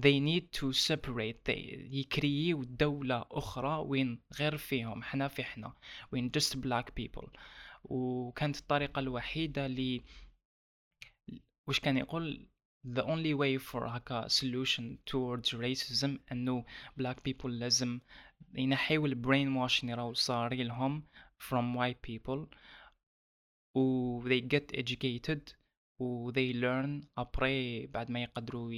they 0.00 0.18
need 0.20 0.52
to 0.60 0.72
separate 0.72 1.44
they 1.44 1.78
يكريو 1.90 2.64
دولة 2.64 3.24
أخرى 3.30 3.78
وين 3.88 4.22
غير 4.38 4.56
فيهم 4.56 5.02
حنا 5.02 5.28
في 5.28 5.44
حنا 5.44 5.72
وين 6.12 6.30
just 6.38 6.54
black 6.56 6.90
people 7.00 7.28
وكانت 7.84 8.58
الطريقة 8.58 9.00
الوحيدة 9.00 9.66
ل 9.66 10.00
وش 11.68 11.80
كان 11.80 11.96
يقول 11.96 12.48
The 12.83 13.03
only 13.03 13.33
way 13.33 13.57
for 13.57 13.83
هكا 13.87 14.27
solution 14.27 14.97
towards 15.05 15.53
racism 15.53 16.19
انه 16.31 16.65
black 17.01 17.17
people 17.29 17.45
لازم 17.45 17.99
ينحيو 18.53 19.05
البرين 19.05 19.55
واش 19.55 19.81
اللي 19.83 19.93
راهو 19.93 20.13
صاري 20.13 20.63
لهم 20.63 21.03
from 21.39 21.75
white 21.77 22.01
people. 22.09 22.47
و 23.75 24.21
they 24.29 24.41
get 24.41 24.77
educated 24.77 25.53
و 25.99 26.31
they 26.31 26.53
learn 26.53 27.07
après 27.19 27.87
بعد 27.89 28.11
ما 28.11 28.23
يقدروا 28.23 28.73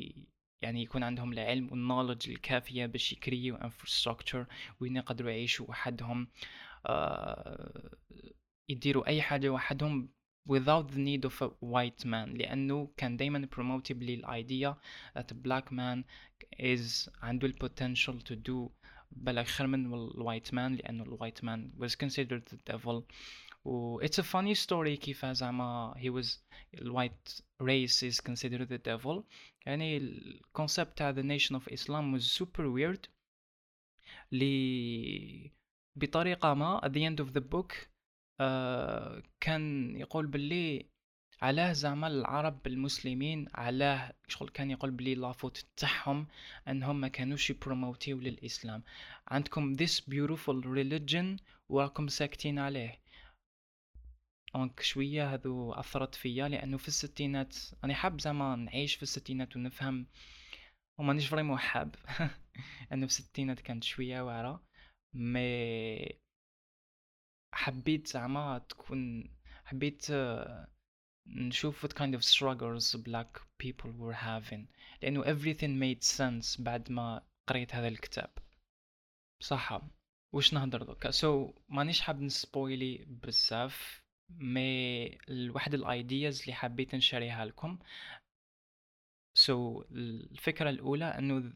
يعني 0.62 0.81
يكون 0.81 1.03
عندهم 1.03 1.34
العلم 1.34 1.72
والنولج 1.72 2.29
الكافية 2.29 2.86
باش 2.86 3.12
يكريو 3.13 3.58
infrastructure 3.58 4.46
وين 4.79 4.96
يقدروا 4.96 5.31
يعيشوا 5.31 5.70
وحدهم. 5.70 6.27
آه 6.86 7.98
يديروا 8.70 9.08
أي 9.08 9.22
حاجة 9.22 9.50
وحدهم 9.50 10.10
without 10.46 10.92
the 10.92 10.98
need 10.98 11.25
of 11.26 11.42
a 11.42 11.48
white 11.60 12.04
man 12.04 12.34
لأنه 12.34 12.88
كان 12.96 13.16
دايما 13.16 13.48
promoted 13.52 13.92
بلي 13.92 14.22
idea 14.25 14.76
that 15.14 15.30
a 15.30 15.34
black 15.34 15.70
man 15.70 16.04
is 16.58 17.08
عنده 17.22 17.46
ال 17.46 17.58
potential 17.58 18.14
to 18.22 18.34
do 18.34 18.70
بل 19.10 19.44
خير 19.44 19.66
من 19.66 19.86
الوايت 19.86 20.48
man 20.54 20.72
لأنه 20.72 21.04
الوايت 21.04 21.44
man 21.44 21.72
was 21.78 21.94
considered 21.94 22.46
the 22.46 22.72
devil 22.72 23.02
و 23.64 24.00
it's 24.00 24.18
a 24.18 24.22
funny 24.22 24.54
story 24.54 24.96
كيف 24.96 25.26
زعما 25.26 25.94
he 25.96 26.10
was 26.10 26.38
white 26.82 27.40
race 27.60 28.02
is 28.02 28.20
considered 28.20 28.68
the 28.68 28.78
devil 28.78 29.22
يعني 29.66 29.96
الكونسبت 29.96 30.98
تاع 30.98 31.12
the 31.12 31.22
nation 31.22 31.56
of 31.56 31.68
Islam 31.72 32.12
was 32.12 32.25
super 32.25 32.70
weird 32.70 33.08
لي 34.32 35.52
بطريقة 35.96 36.54
ما 36.54 36.80
at 36.80 36.92
the 36.92 37.04
end 37.04 37.20
of 37.20 37.32
the 37.32 37.40
book 37.40 37.88
uh, 38.41 39.24
كان 39.39 39.95
يقول 39.95 40.27
باللي 40.27 40.86
علاه 41.41 41.74
زعما 41.74 42.07
العرب 42.07 42.67
المسلمين 42.67 43.48
علاه 43.53 44.13
شغل 44.27 44.50
كان 44.50 44.71
يقول 44.71 44.91
بلي 44.91 45.15
la 45.15 45.30
faute 45.30 45.65
تاعهم 45.77 46.27
انهم 46.67 47.01
ما 47.01 47.07
كانوش 47.07 47.50
يـ 47.50 47.56
promote 47.56 48.05
يو 48.05 48.19
للإسلام. 48.19 48.83
عندكم 49.27 49.75
this 49.77 50.01
beautiful 50.01 50.63
religion 50.65 51.41
وراكم 51.69 52.07
ساكتين 52.07 52.60
عليه. 52.60 53.01
donc 54.55 54.79
شوية 54.81 55.33
هذو 55.33 55.74
أثرت 55.74 56.15
فيا 56.15 56.48
لأنه 56.48 56.77
في 56.77 56.88
الستينات 56.88 57.57
أنا 57.83 57.93
حاب 57.93 58.21
زعما 58.21 58.55
نعيش 58.55 58.95
في 58.95 59.03
الستينات 59.03 59.55
ونفهم 59.55 60.07
ومانيش 61.00 61.27
vraiment 61.27 61.59
حاب. 61.60 61.95
انه 62.93 63.07
في 63.07 63.19
الستينات 63.19 63.60
كانت 63.60 63.83
شوية 63.83 64.21
واعرة 64.21 64.63
mais 65.13 66.21
حبيت 67.53 68.08
زعما 68.08 68.58
تكون 68.70 69.29
حبيت 69.65 70.08
نشوف 71.27 71.86
what 71.86 71.89
kind 71.89 72.15
of 72.15 72.24
struggles 72.24 72.96
black 72.96 73.41
people 73.63 73.91
were 74.00 74.13
having 74.13 74.65
لأنه 75.01 75.24
everything 75.24 75.79
made 75.79 76.03
sense 76.03 76.62
بعد 76.62 76.91
ما 76.91 77.22
قريت 77.48 77.75
هذا 77.75 77.88
الكتاب. 77.88 78.29
صح 79.43 79.81
وش 80.34 80.53
نهضر 80.53 80.84
دوكا؟ 80.84 81.12
so, 81.11 81.59
مانيش 81.70 82.01
حاب 82.01 82.22
نسبويلي 82.22 83.05
بزاف 83.08 84.03
mais 84.29 85.17
واحد 85.50 85.74
ال 85.73 85.85
ideas 85.85 86.41
اللي 86.41 86.53
حبيت 86.53 86.96
ن 86.95 87.02
share 87.02 87.33
يها 87.33 87.45
لكم. 87.46 87.79
so, 89.38 89.85
الفكرة 89.91 90.70
الأولى 90.70 91.05
أنه 91.05 91.53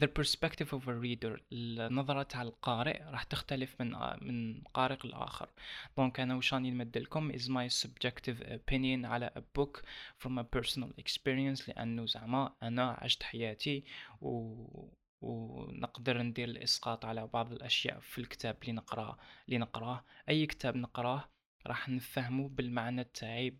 the 0.00 0.06
perspective 0.06 0.72
of 0.72 0.88
a 0.88 0.94
reader 1.04 1.40
النظرة 1.52 2.22
تاع 2.22 2.42
القارئ 2.42 3.02
راح 3.02 3.22
تختلف 3.22 3.80
من 3.80 3.92
من 4.22 4.62
قارئ 4.74 5.06
لآخر. 5.08 5.48
donc 5.96 6.20
أنا 6.20 6.36
وش 6.36 6.54
راني 6.54 6.70
نمد 6.70 6.98
لكم 6.98 7.32
is 7.32 7.42
my 7.42 7.68
subjective 7.84 8.40
opinion 8.40 9.04
على 9.04 9.30
a 9.36 9.40
book 9.58 9.82
from 10.24 10.38
a 10.38 10.44
personal 10.58 10.90
experience 11.00 11.68
لأنه 11.68 12.06
زعما 12.06 12.54
أنا 12.62 12.90
عشت 13.00 13.22
حياتي 13.22 13.84
و 14.20 14.90
ونقدر 15.20 16.22
ندير 16.22 16.48
الإسقاط 16.48 17.04
على 17.04 17.26
بعض 17.26 17.52
الأشياء 17.52 18.00
في 18.00 18.18
الكتاب 18.18 18.56
اللي 18.62 18.72
نقراه 18.72 19.18
اللي 19.48 19.58
نقراه. 19.58 20.04
أي 20.28 20.46
كتاب 20.46 20.76
نقراه 20.76 21.28
راح 21.66 21.88
نفهمه 21.88 22.48
بالمعنى 22.48 23.04
تاعي 23.04 23.58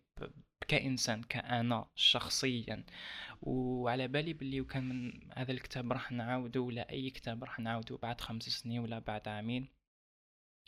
كإنسان 0.67 1.23
كأنا 1.23 1.87
شخصيا. 1.95 2.83
وعلى 3.41 4.07
بالي 4.07 4.33
باللي 4.33 4.61
وكان 4.61 4.89
من 4.89 5.19
هذا 5.35 5.51
الكتاب 5.51 5.93
راح 5.93 6.11
نعاودو 6.11 6.67
ولا 6.67 6.91
أي 6.91 7.09
كتاب 7.09 7.43
راح 7.43 7.59
نعاودو 7.59 7.97
بعد 7.97 8.21
خمس 8.21 8.43
سنين 8.43 8.79
ولا 8.79 8.99
بعد 8.99 9.27
عامين 9.27 9.67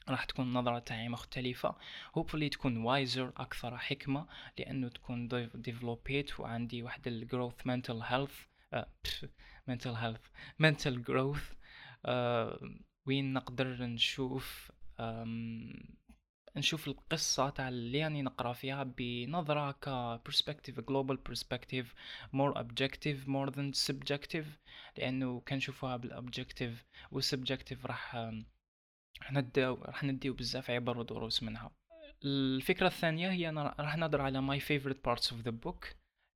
راح 0.09 0.25
تكون 0.25 0.45
النظرة 0.47 0.79
تاعي 0.79 1.09
مختلفة. 1.09 1.75
Hopefully 2.19 2.49
تكون 2.51 2.77
wiser 2.77 3.33
أكثر 3.37 3.77
حكمة 3.77 4.27
لأنه 4.57 4.87
تكون 4.89 5.27
développيت 5.55 6.39
وعندي 6.39 6.83
واحد 6.83 7.07
ال 7.07 7.14
growth 7.14 7.53
mental 7.61 8.01
health 8.01 8.47
uh, 8.75 8.85
mental 9.69 9.95
health 9.95 10.25
mental 10.59 10.95
growth 11.09 11.55
uh, 12.07 12.65
وين 13.05 13.33
نقدر 13.33 13.67
نشوف 13.85 14.71
um, 14.99 15.98
نشوف 16.55 16.87
القصة 16.87 17.49
تاع 17.49 17.67
اللي 17.67 18.03
راني 18.03 18.21
نقرا 18.21 18.53
فيها 18.53 18.83
بنظرة 18.83 19.71
ك 19.71 20.19
perspective 20.29 20.75
global 20.75 21.17
perspective 21.29 21.85
more 22.33 22.53
objective 22.57 23.27
more 23.27 23.49
than 23.55 23.73
subjective. 23.87 24.45
لأنه 24.97 25.39
كنشوفوها 25.39 25.97
بالobjective 25.97 26.73
والsubjective 27.15 27.85
راح 27.85 28.31
نديو 29.31 29.73
راح 29.73 30.03
نديو 30.03 30.33
بزاف 30.33 30.69
عبر 30.69 30.97
ودروس 30.97 31.43
منها. 31.43 31.71
الفكرة 32.25 32.87
الثانية 32.87 33.31
هي 33.31 33.49
أنا 33.49 33.75
راح 33.79 33.97
نهضر 33.97 34.21
على 34.21 34.41
my 34.41 34.61
favorite 34.61 35.01
parts 35.09 35.31
of 35.31 35.45
the 35.47 35.51
book 35.65 35.87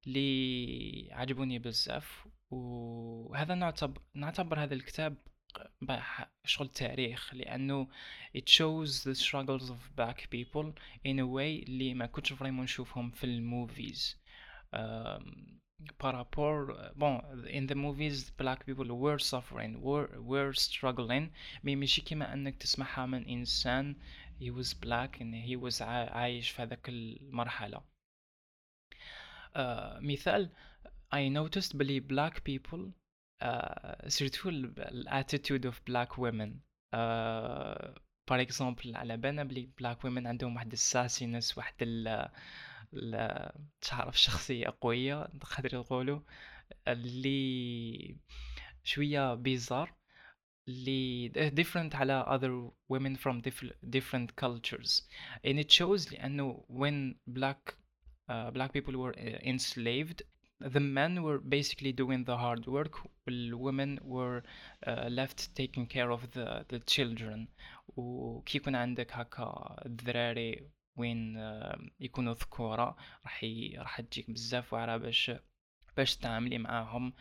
اللي 0.07 1.09
عجبوني 1.11 1.59
بزاف. 1.59 2.27
وهذا 2.51 3.55
نعتبر 3.55 4.01
نعتبر 4.15 4.63
هذا 4.63 4.73
الكتاب 4.73 5.17
شغل 6.45 6.67
تاريخ 6.69 7.33
لأنه 7.33 7.87
it 8.37 8.49
shows 8.49 9.03
the 9.03 9.15
struggles 9.15 9.69
of 9.69 9.77
black 9.97 10.29
people 10.29 10.73
in 11.05 11.19
a 11.19 11.27
way 11.27 11.63
اللي 11.69 11.93
ما 11.93 12.05
كنتش 12.05 12.33
vraiment 12.33 12.63
نشوفهم 12.63 13.11
في 13.11 13.23
ال 13.23 13.37
movies 13.37 14.17
par 15.99 16.27
rapport 16.27 16.91
bon 16.95 17.19
in 17.45 17.67
the 17.69 17.75
movies 17.75 18.31
black 18.41 18.65
people 18.65 18.87
were 18.87 19.19
suffering 19.19 19.81
were 20.31 20.53
struggling 20.53 21.29
mais 21.63 21.75
ماشي 21.75 22.01
كيما 22.01 22.33
انك 22.33 22.55
تسمعها 22.55 23.05
من 23.05 23.27
انسان 23.27 23.95
he 24.39 24.49
was 24.51 24.73
black 24.73 25.19
and 25.19 25.33
he 25.47 25.55
was 25.55 25.81
عايش 25.81 26.49
في 26.49 26.61
هذاك 26.61 26.89
المرحله 26.89 27.77
uh, 27.77 27.81
مثال 30.01 30.49
I 31.13 31.29
noticed 31.29 31.75
بلي 31.75 31.99
black 32.01 32.33
people 32.49 33.02
surtout 34.07 34.49
ال 34.49 34.62
attitude 34.62 35.65
of 35.65 35.81
black 35.87 36.19
women 36.19 36.59
par 38.27 38.41
exemple 38.41 38.95
على 38.95 39.17
بالنا 39.17 39.43
بلي 39.43 39.69
black 39.79 40.05
women 40.05 40.27
عندهم 40.27 40.55
واحد 40.55 40.71
ال 40.71 40.80
sassiness 40.80 41.57
واحد 41.57 41.75
ال 41.81 42.29
تعرف 43.81 44.19
شخصية 44.19 44.73
قوية 44.81 45.27
نقدر 45.33 45.77
نقولوا 45.79 46.19
اللي 46.87 48.17
شوية 48.83 49.33
bizarre 49.33 49.93
اللي 50.67 51.29
different 51.55 51.95
على 51.95 52.25
other 52.27 52.71
women 52.93 53.15
from 53.17 53.41
different 53.89 54.35
cultures. 54.35 55.01
And 55.43 55.59
it 55.59 55.71
shows 55.71 56.11
لأنه 56.11 56.65
when 56.69 57.15
black 57.27 57.75
uh, 58.29 58.51
black 58.51 58.71
people 58.73 58.95
were 58.97 59.13
enslaved 59.53 60.21
the 60.59 60.79
men 60.79 61.23
were 61.23 61.39
basically 61.39 61.91
doing 61.91 62.23
the 62.23 62.37
hard 62.37 62.65
work 62.67 62.95
the 63.27 63.53
women 63.53 63.99
were 64.03 64.43
uh, 64.87 65.07
left 65.09 65.53
taking 65.55 65.85
care 65.85 66.11
of 66.11 66.31
the, 66.31 66.65
the 66.69 66.79
children 66.79 67.47
وكي 67.97 68.57
يكون 68.57 68.75
عندك 68.75 69.11
هكا 69.13 69.75
الذراري 69.85 70.69
وين 70.95 71.37
uh, 71.37 71.79
يكونوا 71.99 72.33
ذكورة 72.33 72.95
راح. 73.25 73.43
راح 73.77 74.01
تجيك 74.01 74.31
بزاف 74.31 74.73
واعرة 74.73 74.97
باش 74.97 75.31
باش 75.97 76.17
تعاملي 76.17 76.57
معاهم 76.57 77.13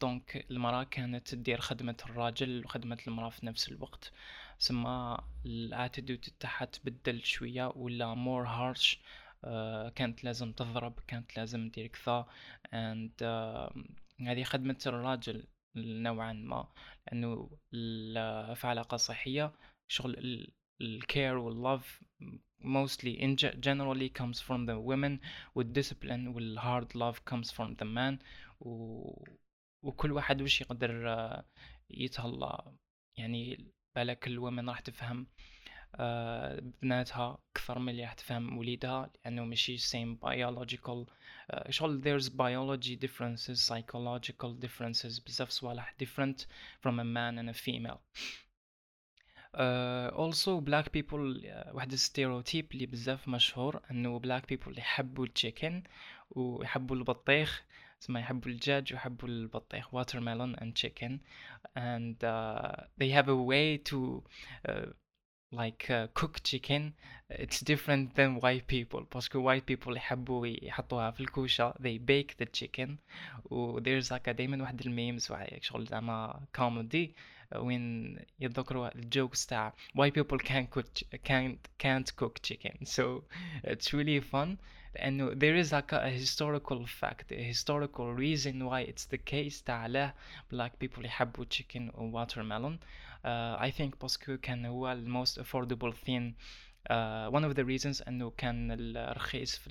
donc 0.00 0.38
uh, 0.38 0.50
المرأة 0.50 0.84
كانت 0.84 1.28
تدير 1.28 1.60
خدمة 1.60 1.96
الراجل 2.04 2.64
وخدمة 2.64 2.98
المرأة 3.06 3.30
في 3.30 3.46
نفس 3.46 3.68
الوقت 3.68 4.12
سما 4.58 5.24
ال 5.46 5.54
attitude 5.54 6.20
تاعها 6.40 6.64
تبدل 6.64 7.24
شوية 7.24 7.72
ولا 7.76 8.14
more 8.14 8.46
harsh 8.48 8.96
آه، 8.96 9.00
كانت 9.94 10.24
لازم 10.24 10.52
تضرب 10.52 11.00
كانت 11.06 11.36
لازم 11.36 11.68
دير 11.68 11.86
كذا 11.86 12.26
uh, 12.66 13.72
هذه 14.20 14.42
خدمة 14.44 14.78
الراجل 14.86 15.46
نوعا 15.76 16.32
ما 16.32 16.68
لأنه 17.06 17.50
في 18.54 18.66
علاقة 18.66 18.96
صحية 18.96 19.52
شغل 19.88 20.46
الكير 20.80 21.36
واللوف 21.36 22.02
mostly 22.60 23.20
in 23.20 23.36
generally 23.36 24.08
comes 24.08 24.40
from 24.40 24.66
the 24.66 24.78
women 24.78 25.20
والدiscipline 25.54 26.34
والhard 26.34 26.94
love 26.94 27.24
comes 27.24 27.50
from 27.50 27.74
the 27.76 27.84
man 27.84 28.18
و... 28.60 29.24
وكل 29.82 30.12
واحد 30.12 30.42
وش 30.42 30.60
يقدر 30.60 31.10
آه، 31.10 31.44
يتهلا 31.90 32.72
يعني 33.18 33.72
بالك 33.96 34.26
الومن 34.26 34.68
راح 34.68 34.80
تفهم. 34.80 35.20
آه، 35.20 35.55
بناتها 36.81 37.37
أكثر 37.55 37.79
من 37.79 37.89
اللي 37.89 38.03
راح 38.03 38.13
تفهم 38.13 38.57
وليدها 38.57 39.09
لأنه 39.25 39.45
ماشي 39.45 39.77
same 39.77 40.17
biological 40.25 41.05
uh, 41.53 41.69
شغل 41.69 42.01
there's 42.01 42.29
biology 42.29 42.95
differences 42.95 43.59
psychological 43.67 44.53
differences 44.65 45.21
بزاف 45.25 45.49
صوالح 45.49 45.95
different 46.03 46.45
from 46.81 46.99
a 46.99 47.03
man 47.03 47.37
and 47.37 47.49
a 47.49 47.53
female 47.53 47.99
uh, 49.53 50.09
also 50.15 50.61
black 50.61 50.91
people 50.91 51.43
uh, 51.45 51.75
واحد 51.75 51.91
الستيreotype 51.91 52.71
اللي 52.71 52.85
بزاف 52.85 53.27
مشهور 53.27 53.81
انه 53.91 54.19
black 54.19 54.43
people 54.53 54.77
يحبوا 54.77 55.25
التشيكن 55.25 55.83
ويحبوا 56.29 56.95
البطيخ 56.95 57.63
تسمى 57.99 58.19
يحبوا 58.19 58.51
الدجاج 58.51 58.93
ويحبوا 58.93 59.27
البطيخ 59.29 59.95
watermelon 59.95 60.55
and 60.61 60.75
chicken 60.75 61.19
and 61.75 62.23
uh, 62.23 62.71
they 62.97 63.09
have 63.09 63.29
a 63.29 63.35
way 63.35 63.77
to 63.77 64.23
uh, 64.69 64.85
like 65.55 65.89
uh, 65.89 66.07
cook 66.13 66.41
chicken 66.43 66.93
it's 67.29 67.59
different 67.59 68.15
than 68.15 68.39
white 68.39 68.67
people 68.67 69.01
باسكو 69.13 69.43
white 69.43 69.65
people 69.65 69.95
يحبوا 69.95 70.47
يحطوها 70.47 71.11
في 71.11 71.19
الكوشة 71.19 71.73
they 71.79 71.97
bake 71.97 72.35
the 72.37 72.45
chicken 72.45 72.97
و 73.51 73.79
there's 73.79 74.11
like 74.11 74.29
دايما 74.29 74.61
واحد 74.61 74.81
الميمز 74.81 75.33
شغل 75.61 75.85
زعما 75.85 76.41
كوميدي 76.55 77.15
وين 77.55 78.17
يتذكروا 78.39 78.95
الجوكس 78.95 79.45
تاع 79.45 79.73
white 79.97 80.13
people 80.13 80.37
can't 80.37 80.69
cook 80.69 80.85
can't 81.23 81.83
can't 81.83 82.15
cook 82.15 82.41
chicken 82.41 82.85
so 82.85 83.23
it's 83.63 83.93
really 83.93 84.21
fun 84.21 84.57
لأنه 84.95 85.33
there 85.33 85.55
is 85.55 85.71
like 85.71 85.91
a 85.91 86.09
historical 86.09 86.85
fact 86.85 87.31
a 87.31 87.43
historical 87.53 88.13
reason 88.13 88.65
why 88.65 88.81
it's 88.81 89.05
the 89.05 89.17
case 89.17 89.61
تاع 89.65 90.13
black 90.53 90.71
people 90.79 91.05
يحبوا 91.05 91.45
chicken 91.45 91.91
و 91.95 92.11
watermelon 92.11 92.79
Uh, 93.26 93.56
I 93.58 93.70
think 93.70 94.00
باسكو 94.00 94.36
كان 94.36 94.66
هو 94.66 94.92
الموست 94.92 95.40
thing 95.40 96.34
uh, 96.90 97.30
one 97.30 97.44
of 97.44 97.54
the 97.54 97.64
reasons 97.64 98.08
انه 98.08 98.30
كان 98.30 98.70
الرخيص 98.70 99.58
في 99.58 99.70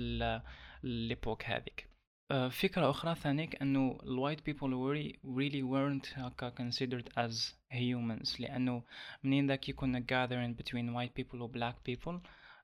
الليبوك 0.83 1.45
هذيك 1.45 1.89
uh, 2.33 2.35
فكرة 2.35 2.89
أخرى 2.89 3.15
ثانيك 3.15 3.61
أنه 3.61 3.97
الوايت 4.03 4.39
people 4.49 4.69
really, 4.69 5.19
really 5.23 5.63
weren't 5.63 6.19
هكا 6.19 6.49
considered 6.49 7.09
as 7.17 7.53
humans 7.71 8.39
لأنه 8.39 8.83
منين 9.23 9.47
ذاك 9.47 9.69
يكون 9.69 9.99
gathering 9.99 10.55
between 10.61 10.93
white 10.93 11.13
people 11.21 11.41
و 11.41 11.47
black 11.47 11.75
people 11.89 12.19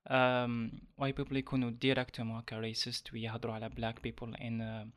um, 0.10 0.71
white 0.97 1.15
people 1.15 1.36
يكونوا 1.36 1.71
direct 1.71 2.19
هكا 2.19 2.62
racist 2.62 3.13
ويهضروا 3.13 3.54
على 3.54 3.69
black 3.69 4.01
people 4.01 4.36
in 4.36 4.62
a 4.62 4.88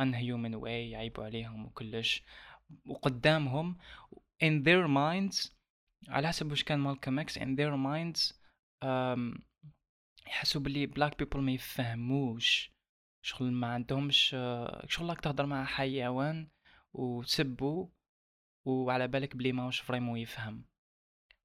unhuman 0.00 0.54
way 0.62 0.66
يعيبوا 0.66 1.24
عليهم 1.24 1.66
وكلش 1.66 2.22
وقدامهم 2.86 3.76
in 4.42 4.62
their 4.64 4.88
minds 4.88 5.52
على 6.08 6.28
حسب 6.28 6.52
وش 6.52 6.64
كان 6.64 6.78
مالكم 6.78 7.18
إكس 7.18 7.38
in 7.38 7.56
their 7.56 7.76
minds 7.76 8.32
um, 8.84 9.40
يحسوا 10.26 10.60
بلي 10.60 10.86
black 10.86 11.12
people 11.22 11.36
ما 11.36 11.52
يفهموش 11.52 12.74
شغل 13.22 13.52
ما 13.52 13.66
عندهمش 13.66 14.28
شغل 14.88 15.08
راك 15.08 15.20
تهضر 15.20 15.46
مع 15.46 15.64
حيوان 15.64 16.48
وتسبو 16.92 17.90
وعلى 18.64 19.08
بالك 19.08 19.36
بلي 19.36 19.52
ماهوش 19.52 19.80
vraiment 19.80 20.18
يفهم. 20.18 20.64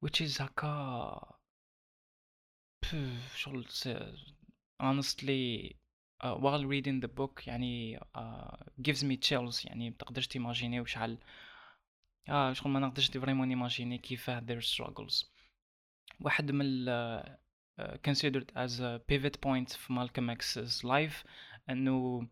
Which 0.05 0.21
is 0.21 0.41
هكا 0.41 1.39
شغل 3.35 3.65
honestly 4.81 5.75
uh, 6.21 6.35
while 6.35 6.65
reading 6.65 6.99
the 6.99 7.07
book 7.07 7.47
يعني 7.47 7.99
uh, 7.99 8.57
gives 8.81 9.03
me 9.03 9.17
chills 9.17 9.65
يعني 9.65 9.89
متقدرش 9.89 10.27
t'imaginer 10.27 10.81
وشحال 10.81 11.17
آه 12.29 12.53
شغل 12.53 12.71
ما 12.71 12.79
نقدرش 12.79 13.11
vraiment 13.11 13.47
n'imaginer 13.47 13.97
كيفاه 13.97 14.39
their 14.39 14.63
struggles. 14.63 15.25
واحد 16.19 16.51
من 16.51 16.65
ال 16.65 17.37
uh, 17.81 17.97
considered 18.07 18.47
as 18.55 18.79
a 18.79 18.99
pivot 19.11 19.37
point 19.45 19.77
في 19.77 19.93
مالكم 19.93 20.35
إكس's 20.35 20.83
life 20.83 21.27
إنه 21.69 22.27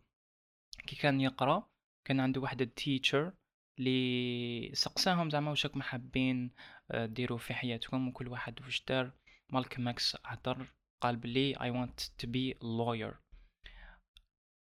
كي 0.86 0.96
كان 0.96 1.20
يقرأ 1.20 1.68
كان 2.04 2.20
عنده 2.20 2.40
واحد 2.40 2.62
ال 2.62 2.71
teacher 2.71 3.32
اللي 3.78 4.70
سقساهم 4.74 5.30
زعما 5.30 5.50
واش 5.50 5.66
راكم 5.66 5.82
حابين 5.82 6.50
آه، 6.90 7.06
ديروا 7.06 7.38
في 7.38 7.54
حياتكم 7.54 8.08
وكل 8.08 8.28
واحد 8.28 8.60
واش 8.60 8.84
دار. 8.84 9.12
مالكم 9.52 9.88
إكس 9.88 10.16
هضر 10.24 10.74
قال 11.00 11.16
بلي 11.16 11.54
I 11.54 11.70
want 11.72 12.02
to 12.22 12.26
be 12.26 12.54
a 12.54 12.64
lawyer. 12.64 13.14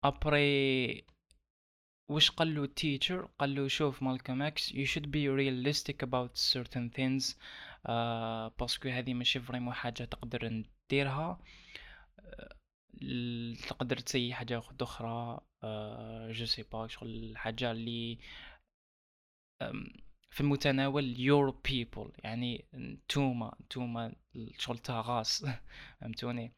après 0.05 1.07
واش 2.09 2.31
قال 2.31 2.55
له 2.55 2.65
ال 2.65 2.73
teacher 2.73 3.29
قال 3.39 3.55
له 3.55 3.69
شوف 3.69 4.03
مالكم 4.03 4.43
إكس 4.43 4.73
you 4.73 4.87
should 4.87 5.07
be 5.07 5.29
realistic 5.29 6.03
about 6.03 6.37
certain 6.37 6.91
things 6.91 7.35
uh, 7.87 8.59
parce 8.59 8.78
que 8.78 8.89
هذه 8.89 9.15
ماشي 9.15 9.41
vraiment 9.41 9.75
حاجة 9.75 10.05
تقدر 10.05 10.49
نديرها. 10.49 11.39
تقدر 13.69 13.97
تـ 13.97 14.02
essayer 14.02 14.35
حاجة 14.35 14.63
أخرى 14.81 15.41
je 16.33 16.47
sais 16.47 16.63
pas 16.63 16.87
شغل 16.87 17.09
الحاجة 17.09 17.71
اللي 17.71 18.19
في 20.31 20.41
المتناول 20.41 21.15
your 21.17 21.55
people 21.71 22.11
يعني 22.25 22.65
نتوما 22.75 23.57
نتوما 23.63 24.15
شغل 24.59 24.79
تاع 24.79 25.01
race 25.01 25.47
فهمتوني؟ 26.01 26.53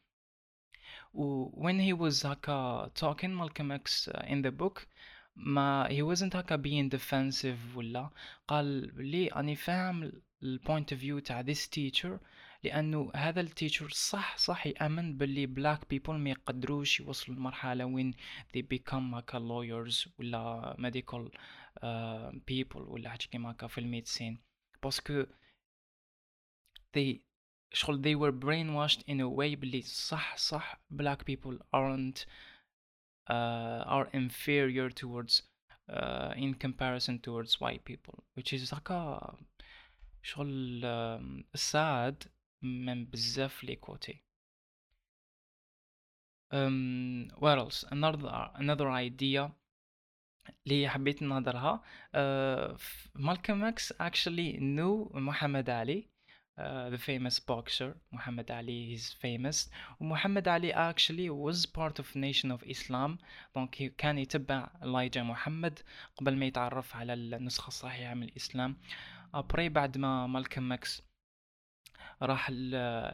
و 1.13 1.49
when 1.49 1.79
he 1.79 1.93
was 1.93 2.25
هكا 2.25 2.91
talking 2.99 3.25
مالكم 3.25 3.71
إكس 3.71 4.09
in 4.09 4.43
the 4.45 4.51
book 4.51 4.87
mais 5.35 5.87
he 5.87 6.15
wasn't 6.15 6.35
هكا 6.35 6.57
being 6.57 6.89
defensive 6.89 7.77
ولا. 7.77 8.09
قال 8.47 8.65
لي 9.05 9.27
أني 9.27 9.55
فاهم 9.55 10.11
ال 10.43 10.51
point 10.51 10.93
of 10.93 11.01
view 11.01 11.19
تاع 11.19 11.43
this 11.43 11.67
teacher 11.67 12.19
لأنه 12.63 13.11
هذا 13.15 13.41
ال 13.41 13.47
teacher 13.47 13.89
صح 13.89 14.37
صح 14.37 14.67
يامن 14.67 15.17
باللي 15.17 15.45
black 15.45 15.89
people 15.89 16.17
ما 16.17 16.29
يقدروش 16.29 16.99
يوصلوا 16.99 17.37
لمرحلة 17.37 17.85
وين 17.85 18.13
they 18.57 18.61
become 18.61 19.13
هكا 19.13 19.39
lawyers 19.39 20.09
ولا 20.19 20.75
medical 20.79 21.29
uh, 21.77 22.35
people 22.51 22.81
ولا 22.87 23.09
حاجة 23.09 23.25
كيما 23.31 23.51
هكا 23.51 23.67
في 23.67 23.77
الميدسين 23.77 24.39
باسكو 24.83 25.25
they 26.97 27.17
شغل 27.73 28.01
they 28.01 28.15
were 28.15 28.31
brainwashed 28.31 29.01
in 29.01 29.19
a 29.21 29.29
way 29.39 29.55
بلي 29.55 29.81
صح 29.81 30.37
صح 30.37 30.81
black 30.93 31.25
people 31.25 31.57
aren't 31.75 32.19
uh, 32.19 32.50
are 33.29 34.07
inferior 34.13 34.89
towards 34.89 35.43
uh, 35.89 36.33
in 36.35 36.53
comparison 36.53 37.19
towards 37.19 37.59
white 37.61 37.83
people 37.85 38.23
which 38.35 38.53
is 38.53 38.73
هكا 38.73 39.37
شغل 40.23 40.81
uh, 40.83 41.57
sad 41.57 42.27
من 42.61 43.05
بزاف 43.05 43.63
لي 43.63 43.75
كوتي 43.75 44.21
um, 46.53 47.31
what 47.39 47.57
else 47.57 47.83
another 47.91 48.51
another 48.55 48.89
idea 48.89 49.51
اللي 50.67 50.89
حبيت 50.89 51.21
نهضرها 51.21 51.83
uh, 52.15 52.81
مالكم 53.15 53.63
إكس 53.63 53.93
actually 53.93 54.57
knew 54.57 55.15
محمد 55.15 55.69
علي 55.69 56.09
uh, 56.59 56.89
the 56.89 56.97
famous 56.97 57.39
boxer 57.39 57.95
محمد 58.11 58.51
علي 58.51 58.97
he's 58.97 59.13
famous. 59.13 59.69
ومحمد 59.99 60.47
علي 60.47 60.73
actually 60.73 61.29
was 61.29 61.65
part 61.65 61.99
of 61.99 62.15
nation 62.15 62.51
of 62.51 62.63
Islam. 62.63 63.17
donc 63.55 63.95
كان 63.97 64.17
يتبع 64.17 64.69
إلايجا 64.83 65.23
محمد 65.23 65.79
قبل 66.17 66.37
ما 66.37 66.45
يتعرف 66.45 66.95
على 66.95 67.13
النسخة 67.13 67.67
الصحيحة 67.67 68.13
من 68.13 68.23
الإسلام. 68.23 68.77
après 69.33 69.69
بعد 69.69 69.97
ما 69.97 70.27
مالكم 70.27 70.73
إكس 70.73 71.01
راح 72.21 72.49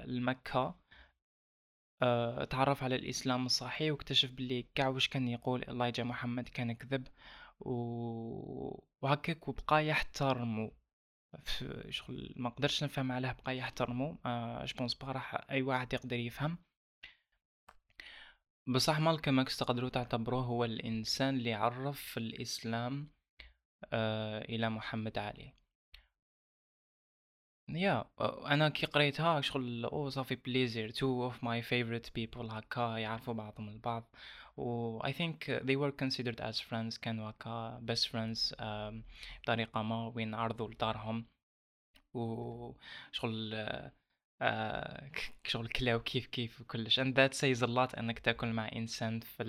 لمكة 0.05 0.75
أه 2.01 2.43
تعرف 2.43 2.83
على 2.83 2.95
الإسلام 2.95 3.45
الصحيح 3.45 3.91
واكتشف 3.91 4.31
باللي 4.31 4.65
كاع 4.75 4.87
واش 4.87 5.07
كان 5.07 5.27
يقول 5.27 5.63
إلايجا 5.69 6.03
محمد 6.03 6.49
كان 6.49 6.71
كذب 6.71 7.07
و... 7.59 7.71
وهكاك 9.01 9.47
وبقى 9.47 9.87
يحترمو 9.87 10.73
شغل 11.89 12.33
ما 12.35 12.49
قدرش 12.49 12.83
نفهم 12.83 13.11
علاه 13.11 13.31
بقى 13.45 13.57
يحترمو 13.57 14.17
أه 14.25 14.65
bon 14.77 14.83
c'est 14.83 14.93
pas 14.93 15.11
راح 15.11 15.45
أي 15.51 15.61
واحد 15.61 15.93
يقدر 15.93 16.15
يفهم. 16.15 16.57
بصح 18.67 18.99
مالكم 18.99 19.39
إكس 19.39 19.57
تقدروا 19.57 19.89
تعتبروه 19.89 20.43
هو 20.43 20.65
الإنسان 20.65 21.35
اللي 21.35 21.53
عرف 21.53 22.17
الإسلام 22.17 23.11
أه 23.93 24.41
إلى 24.41 24.69
محمد 24.69 25.17
علي. 25.17 25.53
يا 27.69 28.05
أنا 28.45 28.69
كي 28.69 28.85
قريتها 28.85 29.41
شغل 29.41 29.85
oh 29.85 30.09
ça 30.09 30.18
fait 30.18 30.35
plaisir 30.35 30.89
two 30.89 31.23
of 31.23 31.43
my 31.43 31.61
favorite 31.61 32.15
people 32.15 32.51
هكا 32.51 32.97
يعرفوا 32.97 33.33
بعضهم 33.33 33.69
البعض. 33.69 34.15
و 34.57 34.99
I 35.03 35.11
think 35.11 35.45
they 35.45 35.75
were 35.75 35.91
considered 35.91 36.39
as 36.41 36.59
friends 36.59 36.97
كانوا 37.01 37.29
هكا 37.29 37.81
best 37.91 38.07
friends 38.07 38.55
بطريقة 39.43 39.81
ما 39.81 40.07
وين 40.15 40.33
عرضوا 40.33 40.69
لدارهم. 40.69 41.25
و 42.13 42.73
شغل 43.11 43.53
آه 44.41 45.11
شغل 45.43 45.67
كلاو 45.67 45.99
كيف 45.99 46.25
كيف 46.27 46.61
وكلش. 46.61 46.99
And 46.99 47.13
that 47.15 47.33
says 47.33 47.61
a 47.63 47.67
lot 47.67 47.97
إنك 47.97 48.19
تاكل 48.19 48.47
مع 48.47 48.69
إنسان 48.75 49.19
في 49.19 49.43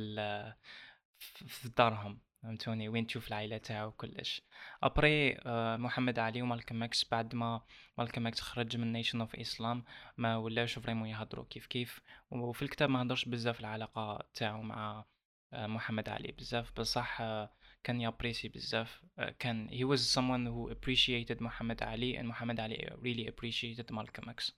في 1.18 1.68
دارهم. 1.68 2.20
فهمتوني 2.42 2.88
وين 2.88 3.06
تشوف 3.06 3.28
العائلة 3.28 3.58
تاعو 3.58 3.92
كلش. 3.92 4.42
après 4.82 5.38
آه 5.46 5.76
محمد 5.76 6.18
علي 6.18 6.42
ومالكم 6.42 6.82
إكس 6.82 7.08
بعد 7.10 7.34
ما 7.34 7.62
مالكم 7.98 8.26
إكس 8.26 8.40
خرج 8.40 8.76
من 8.76 8.92
Nation 8.92 9.20
of 9.20 9.36
Islam 9.36 9.84
ما 10.16 10.36
ولاش 10.36 10.78
vraiment 10.78 11.08
يهضروا 11.08 11.44
كيف 11.50 11.66
كيف. 11.66 12.00
وفي 12.30 12.62
الكتاب 12.62 12.90
ما 12.90 13.02
هضرش 13.02 13.24
بزاف 13.24 13.60
العلاقة 13.60 14.28
تاعو 14.34 14.62
مع 14.62 15.04
آه 15.52 15.66
محمد 15.66 16.08
علي 16.08 16.32
بزاف. 16.32 16.72
بصح 16.80 17.20
آه 17.20 17.52
كان 17.84 18.00
ي 18.00 18.05
apprécier 18.05 18.48
بزاف. 18.48 19.02
كان 19.38 19.68
he 19.68 19.84
was 19.96 20.00
someone 20.14 20.46
who 20.52 20.74
appreciated 20.74 21.42
محمد 21.42 21.82
علي 21.82 22.18
and 22.18 22.24
محمد 22.24 22.60
علي 22.60 22.76
really 22.76 23.32
appreciated 23.32 23.92
مالكم 23.92 24.30
إكس 24.30 24.52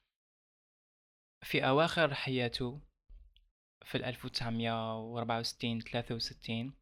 في 1.42 1.66
أواخر 1.68 2.14
حياته 2.14 2.80
في 3.84 3.96
1964 4.08 5.80
63 5.80 6.79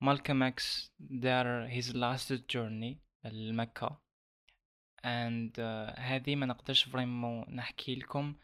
مالكم 0.00 0.42
إكس 0.42 0.92
دار 1.00 1.68
his 1.70 1.84
last 1.84 2.32
journey 2.52 2.96
لمكة 3.24 4.00
and 5.04 5.52
uh, 5.56 5.98
هذه 5.98 6.36
ما 6.36 6.46
نقدرش 6.46 6.84
vraiment 6.84 7.54
نحكي 7.54 7.94
لكم. 7.94 8.34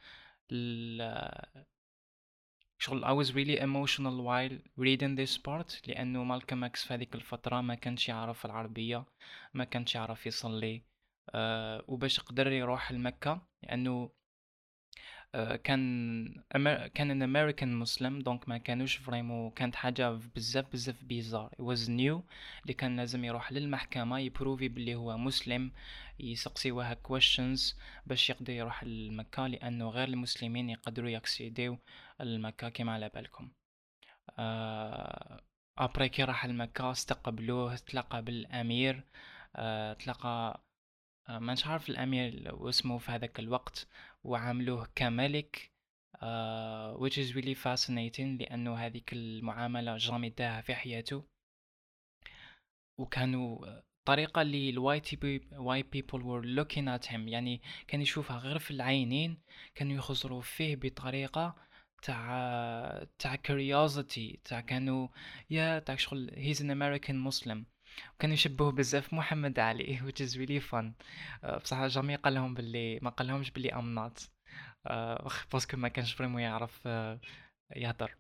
شغل 2.78 3.04
I 3.04 3.12
was 3.12 3.32
really 3.34 3.58
emotional 3.58 4.16
while 4.22 4.58
reading 4.76 5.14
this 5.16 5.38
part 5.38 5.88
لأنه 5.88 6.24
مالكم 6.24 6.64
إكس 6.64 6.84
في 6.84 6.94
هذيك 6.94 7.14
الفترة 7.14 7.60
ما 7.60 7.74
كانش 7.74 8.08
يعرف 8.08 8.46
العربية 8.46 9.04
ما 9.54 9.64
كانش 9.64 9.94
يعرف 9.94 10.26
يصلي 10.26 10.82
uh, 11.30 11.34
وباش 11.88 12.20
قدر 12.20 12.52
يروح 12.52 12.92
لمكة 12.92 13.46
لأنه 13.62 14.10
كان 15.64 16.42
كان 16.94 17.10
an 17.10 17.22
American 17.22 17.76
Muslim 17.76 18.18
donc 18.18 18.48
ما 18.48 18.58
كانوش 18.58 18.96
vraiment 18.96 19.50
كانت 19.50 19.74
حاجة 19.76 20.10
بزاف 20.36 20.72
بزاف 20.72 21.04
بيزار 21.04 21.50
was 21.58 21.86
new 21.88 22.20
اللي 22.62 22.74
كان 22.78 22.96
لازم 22.96 23.24
يروح 23.24 23.52
للمحكمة 23.52 24.18
يبروفي 24.18 24.68
باللي 24.68 24.94
هو 24.94 25.18
مسلم 25.18 25.72
يسقسيوها 26.20 26.94
questions 26.94 27.74
باش 28.06 28.30
يقدر 28.30 28.52
يروح 28.52 28.84
لمكة 28.84 29.46
لأنه 29.46 29.88
غير 29.88 30.08
المسلمين 30.08 30.70
يقدروا 30.70 31.10
يكسيديو 31.10 31.78
المكة 32.20 32.68
كما 32.68 32.92
على 32.92 33.08
بالكم. 33.08 33.50
ابري 35.78 36.08
كي 36.08 36.24
راح 36.24 36.46
لمكة 36.46 36.90
استقبلوه 36.90 37.76
تلاقى 37.76 38.22
بالأمير. 38.22 39.04
أه 39.56 39.92
تلاقى 39.92 40.62
آه، 41.28 41.38
ما 41.38 41.56
عارف 41.66 41.88
الأمير 41.90 42.54
واسمه 42.54 42.98
في 42.98 43.12
هذاك 43.12 43.38
الوقت. 43.40 43.86
وعاملوه 44.24 44.88
كملك 44.94 45.72
uh, 46.16 46.94
which 46.96 47.18
is 47.18 47.34
really 47.34 47.54
fascinating 47.54 48.38
لأنه 48.40 48.74
هذيك 48.74 49.12
المعاملة 49.12 49.96
جامي 49.96 50.30
داها 50.30 50.60
في 50.60 50.74
حياته. 50.74 51.24
وكانوا 52.98 53.66
الطريقة 54.02 54.42
اللي 54.42 54.70
الوايت 54.70 55.08
white 55.54 55.90
people 55.96 56.20
were 56.20 56.44
looking 56.44 56.88
at 56.88 57.06
him 57.06 57.28
يعني 57.28 57.62
كان 57.88 58.02
يشوفها 58.02 58.38
غير 58.38 58.58
في 58.58 58.70
العينين 58.70 59.38
كانوا 59.74 59.96
يخزروا 59.96 60.40
فيه 60.40 60.76
بطريقة 60.76 61.54
تاع 62.02 63.06
تاع 63.18 63.36
curiosity 63.36 64.38
تاع 64.44 64.60
كانوا 64.60 65.08
يا 65.50 65.78
تاع 65.78 65.96
شغل 65.96 66.30
he's 66.30 66.58
an 66.58 66.70
American 66.70 67.16
Muslim. 67.30 67.71
كانوا 68.18 68.34
يشبهوا 68.34 68.70
بزاف 68.70 69.14
محمد 69.14 69.58
علي 69.58 69.98
which 70.06 70.20
is 70.20 70.36
really 70.36 70.60
fun. 70.70 70.92
uh, 71.44 71.56
بصح 71.56 71.86
jamais 71.86 72.16
قال 72.16 72.34
لهم 72.34 72.54
باللي 72.54 73.00
ما 73.02 73.10
قال 73.10 73.28
لهمش 73.28 73.50
باللي 73.50 73.72
I'm 73.72 73.94
not 73.94 74.30
parce 75.52 75.67
que 75.67 75.76
ما 75.76 75.88
كانش 75.88 76.12
vraiment 76.12 76.42
يعرف 76.42 76.88
uh, 76.88 77.18
يهضر. 77.76 78.16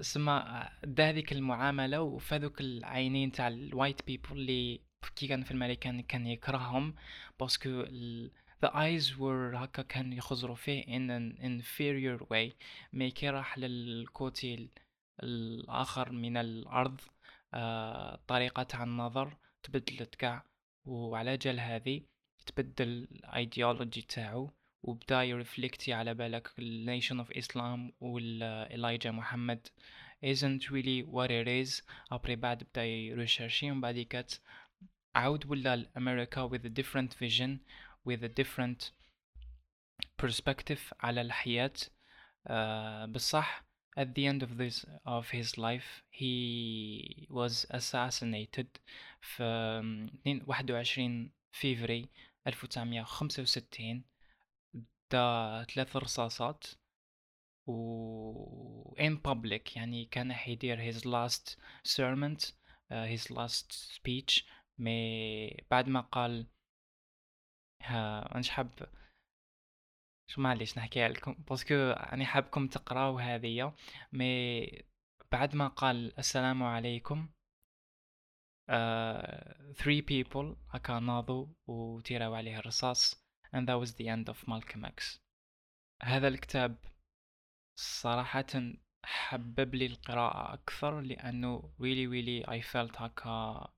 سما 0.00 0.68
دا 0.84 1.08
هذيك 1.08 1.32
المعاملة 1.32 2.00
وفي 2.00 2.34
هذوك 2.34 2.60
العينين 2.60 3.32
تاع 3.32 3.48
ال 3.48 3.58
white 3.58 4.06
people 4.06 4.32
اللي 4.32 4.80
كي 5.16 5.26
كان 5.26 5.42
في 5.42 5.50
الماريكان 5.50 6.02
كان 6.02 6.26
يكرههم. 6.26 6.94
parce 7.40 7.68
que 7.68 7.84
the 8.64 8.68
eyes 8.68 9.16
were 9.18 9.54
هكا 9.56 9.82
كان 9.82 10.12
يخزروا 10.12 10.56
فيه 10.56 10.82
in 10.82 11.10
an 11.10 11.38
inferior 11.42 12.22
way. 12.24 12.52
mais 12.92 13.10
كي 13.10 13.30
راح 13.30 13.58
لل 13.58 13.95
côté 13.95 14.68
الآخر 15.22 16.12
من 16.12 16.36
الأرض. 16.36 17.00
آه 17.54 18.20
طريقة 18.26 18.62
تاع 18.62 18.82
النظر 18.82 19.36
تبدلت 19.62 20.14
كاع 20.14 20.44
وعلى 20.84 21.36
جال 21.36 21.60
هذه 21.60 22.02
تبدل 22.46 22.88
الايديولوجي 22.88 24.02
تاعو 24.02 24.50
وبدا 24.82 25.22
ي 25.22 25.29
reflecter 25.29 25.92
على 25.92 26.14
بالك 26.14 26.50
ال 26.58 26.67
Nation 26.67 27.18
of 27.18 27.32
Islam 27.32 27.92
والإلايجا 28.00 29.10
محمد 29.10 29.68
isn't 30.22 30.62
really 30.70 31.04
what 31.04 31.30
it 31.30 31.46
is. 31.46 31.82
après 32.12 32.36
بعد 32.36 32.64
بدا 32.64 32.84
ي 32.84 32.92
rechercher 32.92 33.70
ومن 33.70 33.80
بعد 33.80 33.98
كي 33.98 34.34
عاود 35.14 35.46
ولا 35.46 35.74
لامريكا 35.74 36.48
with 36.48 36.62
a 36.62 36.82
different 36.82 37.14
vision 37.14 37.50
with 38.08 38.22
a 38.24 38.28
different 38.28 38.90
perspective 40.22 40.94
على 41.00 41.20
الحياة. 41.20 41.72
uh, 42.48 43.06
بصح 43.08 43.67
at 43.98 44.14
the 44.14 44.26
end 44.26 44.42
of 44.42 44.50
this 44.58 44.86
of 45.04 45.24
his 45.30 45.58
life 45.58 45.90
he 46.10 47.26
was 47.30 47.66
assassinated 47.70 48.68
في 49.20 49.42
21 50.24 51.30
فيفري 51.52 52.08
1965 52.46 54.02
دا 55.10 55.64
ثلاث 55.74 55.96
رصاصات 55.96 56.66
و 57.66 58.94
in 58.98 59.16
public 59.28 59.76
يعني 59.76 60.04
كان 60.04 60.32
حيدير 60.32 60.92
his 60.92 60.96
last 61.04 61.56
sermon 61.84 62.36
uh, 62.90 63.06
his 63.06 63.30
last 63.30 63.72
speech 63.72 64.44
مي 64.78 65.56
بعد 65.70 65.88
ما 65.88 66.00
قال 66.00 66.46
ها 67.82 68.38
مش 68.38 68.50
حاب 68.50 68.88
شو 70.30 70.40
معليش 70.40 70.78
نحكيها 70.78 71.08
لكم 71.08 71.32
parce 71.32 71.58
que 71.58 71.74
أني 71.90 72.26
حابكم 72.26 72.66
تقراو 72.66 73.18
هذيا 73.18 73.74
mais 74.12 74.66
بعد 75.32 75.54
ما 75.54 75.68
قال 75.68 76.18
السلام 76.18 76.62
عليكم 76.62 77.28
uh, 78.70 79.74
three 79.74 80.02
people 80.02 80.56
هكا 80.70 80.98
ناضوا 80.98 81.46
وتيراو 81.66 82.34
عليه 82.34 82.58
الرصاص 82.58 83.28
and 83.52 83.66
that 83.66 83.78
was 83.80 83.94
the 83.94 84.08
end 84.08 84.28
of 84.28 84.48
Malcolm 84.48 84.84
X. 84.84 85.20
هذا 86.02 86.28
الكتاب 86.28 86.76
صراحة 87.78 88.72
حبب 89.04 89.74
لي 89.74 89.86
القراءة 89.86 90.54
أكثر 90.54 91.00
لأنه 91.00 91.72
really 91.78 92.06
really 92.06 92.46
I 92.46 92.60
felt 92.60 93.02
هكا 93.02 93.68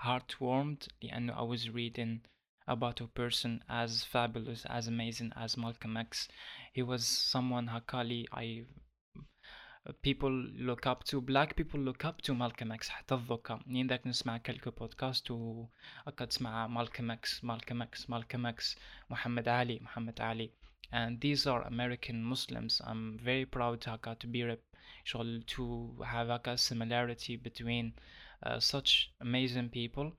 heartwarmed 0.00 0.88
لأنه 1.02 1.34
I 1.34 1.56
was 1.56 1.68
reading 1.68 2.30
about 2.69 3.01
a 3.01 3.07
person 3.07 3.63
as 3.69 4.03
fabulous, 4.03 4.65
as 4.65 4.87
amazing 4.87 5.31
as 5.35 5.57
Malcolm 5.57 5.97
X. 5.97 6.27
He 6.73 6.81
was 6.81 7.05
someone 7.05 7.67
Hakali 7.67 8.25
I 8.31 8.65
people 10.01 10.31
look 10.31 10.87
up 10.87 11.03
to 11.03 11.21
black 11.21 11.55
people 11.55 11.79
look 11.79 12.03
up 12.05 12.21
to 12.21 12.33
Malcolm 12.33 12.71
X 12.71 12.89
حتى 12.89 13.15
الذكا 13.15 13.59
منين 13.67 13.87
ذاك 13.87 14.07
نسمع 14.07 14.37
كلكو 14.37 14.71
بودكاست 14.71 15.31
و 15.31 15.67
أكا 16.07 16.25
تسمع 16.25 16.67
Malcolm 16.67 17.11
X 17.11 17.43
Malcolm 17.43 17.81
X 17.81 18.09
Malcolm 18.09 18.45
X 18.45 18.77
محمد 19.09 19.47
علي 19.47 19.79
محمد 19.79 20.21
علي 20.21 20.51
and 20.91 21.21
these 21.21 21.45
are 21.47 21.61
American 21.67 22.23
Muslims 22.23 22.81
I'm 22.81 23.19
very 23.19 23.45
proud 23.45 23.89
هكا 23.89 24.13
to 24.13 24.27
be 24.27 24.57
شغل 25.03 25.43
to 25.47 26.03
have 26.03 26.29
هكا 26.29 26.55
similarity 26.55 27.35
between 27.35 27.93
uh, 28.43 28.59
such 28.59 29.11
amazing 29.21 29.69
people 29.69 30.11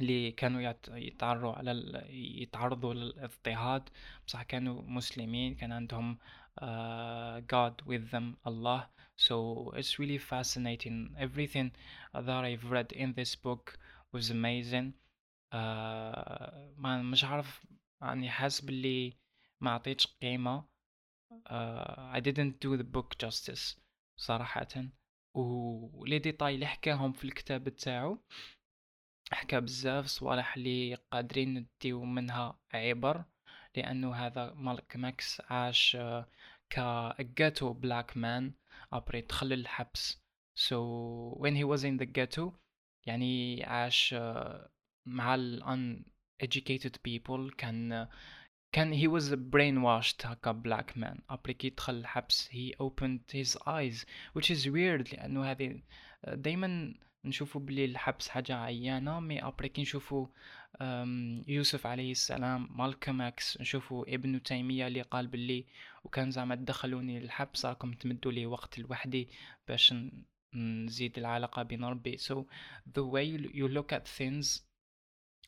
اللي 0.00 0.32
كانوا 0.32 0.74
يتعرضوا 0.88 1.52
على 1.52 2.04
يتعرضوا 2.42 2.94
للاضطهاد. 2.94 3.88
بصح 4.26 4.42
كانوا 4.42 4.82
مسلمين 4.82 5.54
كان 5.54 5.72
عندهم 5.72 6.18
uh, 6.60 7.40
God 7.54 7.74
with 7.86 8.10
them 8.10 8.36
Allah 8.44 8.88
so 9.16 9.70
it's 9.76 9.98
really 9.98 10.18
fascinating. 10.18 11.14
Everything 11.18 11.72
that 12.14 12.44
I've 12.44 12.70
read 12.70 12.92
in 12.92 13.14
this 13.14 13.34
book 13.36 13.78
was 14.12 14.30
amazing. 14.30 14.92
uh, 15.52 16.50
ما 16.76 17.02
مش 17.02 17.24
عارف 17.24 17.66
يعني 18.02 18.30
حاسس 18.30 18.60
باللي 18.60 19.16
ما 19.60 19.70
عطيتش 19.70 20.06
قيمة. 20.06 20.64
uh, 21.32 22.16
I 22.16 22.20
didn't 22.20 22.60
do 22.60 22.76
the 22.76 22.84
book 22.96 23.26
justice 23.26 23.76
صراحة. 24.16 24.68
و 25.34 25.55
les 25.55 26.18
détails 26.18 26.54
اللي 26.54 26.66
حكاهم 26.66 27.12
في 27.12 27.24
الكتاب 27.24 27.68
تاعو 27.68 28.18
حكى 29.34 29.60
بزاف 29.60 30.06
صوالح 30.06 30.56
اللي 30.56 30.94
قادرين 30.94 31.54
نديو 31.54 32.04
منها 32.04 32.58
عبر 32.74 33.24
لأنه 33.76 34.14
هذا 34.14 34.52
مالكم 34.54 34.96
إكس 34.96 35.40
عاش 35.40 35.96
ك 36.70 36.80
ghetto 37.40 37.74
black 37.74 38.16
man 38.16 38.52
après 38.92 39.20
دخل 39.20 39.52
الحبس. 39.52 40.24
So 40.56 40.76
when 41.36 41.54
he 41.56 41.64
was 41.64 41.84
in 41.84 41.96
the 41.96 42.06
ghetto 42.06 42.52
يعني 43.06 43.64
عاش 43.64 44.14
مع 45.08 45.34
ال 45.34 45.62
uneducated 45.64 46.96
people 47.08 47.54
كان 47.58 48.08
كان 48.74 48.94
he 48.94 49.08
was 49.08 49.34
brainwashed 49.34 50.26
هكا 50.26 50.62
black 50.66 50.96
man. 50.96 51.20
après 51.30 51.54
كي 51.54 51.70
دخل 51.70 51.94
الحبس 51.94 52.48
he 52.48 52.74
opened 52.82 53.32
his 53.32 53.56
eyes 53.66 54.04
which 54.38 54.50
is 54.50 54.66
weird 54.66 55.12
لأنه 55.12 55.50
هذه 55.50 55.82
دايما 56.28 56.94
نشوفوا 57.24 57.60
بلي 57.60 57.84
الحبس 57.84 58.28
حاجة 58.28 58.56
عيانة 58.56 59.20
مي 59.20 59.42
أبري 59.42 59.68
كي 59.68 59.82
نشوفوا 59.82 60.26
يوسف 61.48 61.86
عليه 61.86 62.10
السلام 62.12 62.68
مالكم 62.78 63.20
أكس 63.20 63.60
نشوفوا 63.60 64.14
ابن 64.14 64.42
تيمية 64.42 64.86
اللي 64.86 65.02
قال 65.02 65.26
بلي 65.26 65.64
وكان 66.04 66.30
زعما 66.30 66.54
تدخلوني 66.54 67.20
للحبس 67.20 67.66
راكم 67.66 67.92
تمدوا 67.92 68.32
لي 68.32 68.46
وقت 68.46 68.78
لوحدي 68.78 69.28
باش 69.68 69.94
نزيد 70.54 71.18
العلاقة 71.18 71.62
بين 71.62 71.84
ربي. 71.84 72.18
So 72.18 72.34
the 72.98 73.04
way 73.04 73.24
you 73.54 73.68
look 73.68 73.92
at 73.92 74.08
things 74.08 74.62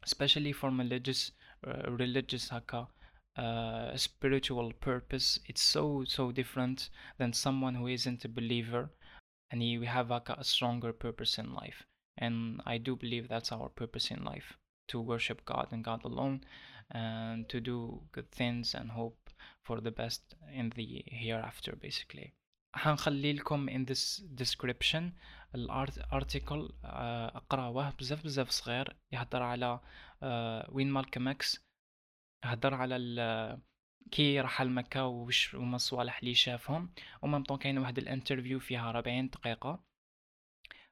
especially 0.07 0.53
from 0.53 0.81
religious 0.81 1.31
uh, 1.67 1.91
religious 1.91 2.53
هكا 2.53 2.89
uh, 3.39 3.97
spiritual 3.97 4.73
purpose 4.73 5.39
it's 5.49 5.63
so 5.63 6.05
so 6.05 6.33
different 6.33 6.91
than 7.19 7.33
someone 7.33 7.75
who 7.75 7.87
isn't 7.87 8.25
a 8.25 8.29
believer. 8.29 8.91
and 9.52 9.62
we 9.62 9.86
have 9.86 10.10
like 10.10 10.30
a 10.30 10.44
stronger 10.44 10.94
purpose 10.94 11.38
in 11.38 11.54
life 11.54 11.86
and 12.18 12.62
i 12.66 12.78
do 12.78 12.96
believe 12.96 13.28
that's 13.28 13.52
our 13.52 13.70
purpose 13.70 14.12
in 14.12 14.24
life 14.24 14.58
to 14.88 15.00
worship 15.00 15.46
god 15.46 15.68
and 15.72 15.84
god 15.84 16.04
alone 16.04 16.42
and 16.92 17.48
to 17.50 17.60
do 17.60 18.02
good 18.12 18.30
things 18.32 18.76
and 18.76 18.92
hope 18.92 19.30
for 19.64 19.80
the 19.82 19.92
best 19.92 20.36
in 20.54 20.70
the 20.76 21.04
hereafter 21.08 21.76
basically 21.76 22.34
حنخلي 22.76 23.34
لكم 23.34 23.70
in 23.70 23.86
this 23.86 24.22
description 24.36 25.04
الارتيكل 25.56 26.74
اقراوه 26.84 27.90
بزاف 27.90 28.24
بزاف 28.24 28.50
صغير 28.50 28.96
يهضر 29.12 29.44
على 29.44 29.80
وين 30.70 30.92
مالكم 30.92 31.28
اكس 31.28 31.66
هضر 32.46 32.74
على 32.74 32.96
كي 34.11 34.41
راح 34.41 34.71
لمكة 34.71 35.07
وش 35.07 35.55
هما 35.55 35.77
الصوالح 35.77 36.19
اللي 36.19 36.35
شافهم. 36.35 36.91
و 37.23 37.27
même 37.27 37.43
temps 37.45 37.59
كاين 37.59 37.79
واحد 37.79 37.99
ال 37.99 38.05
interview 38.05 38.61
فيها 38.61 38.93
ربعين 38.93 39.29
دقيقة. 39.29 39.85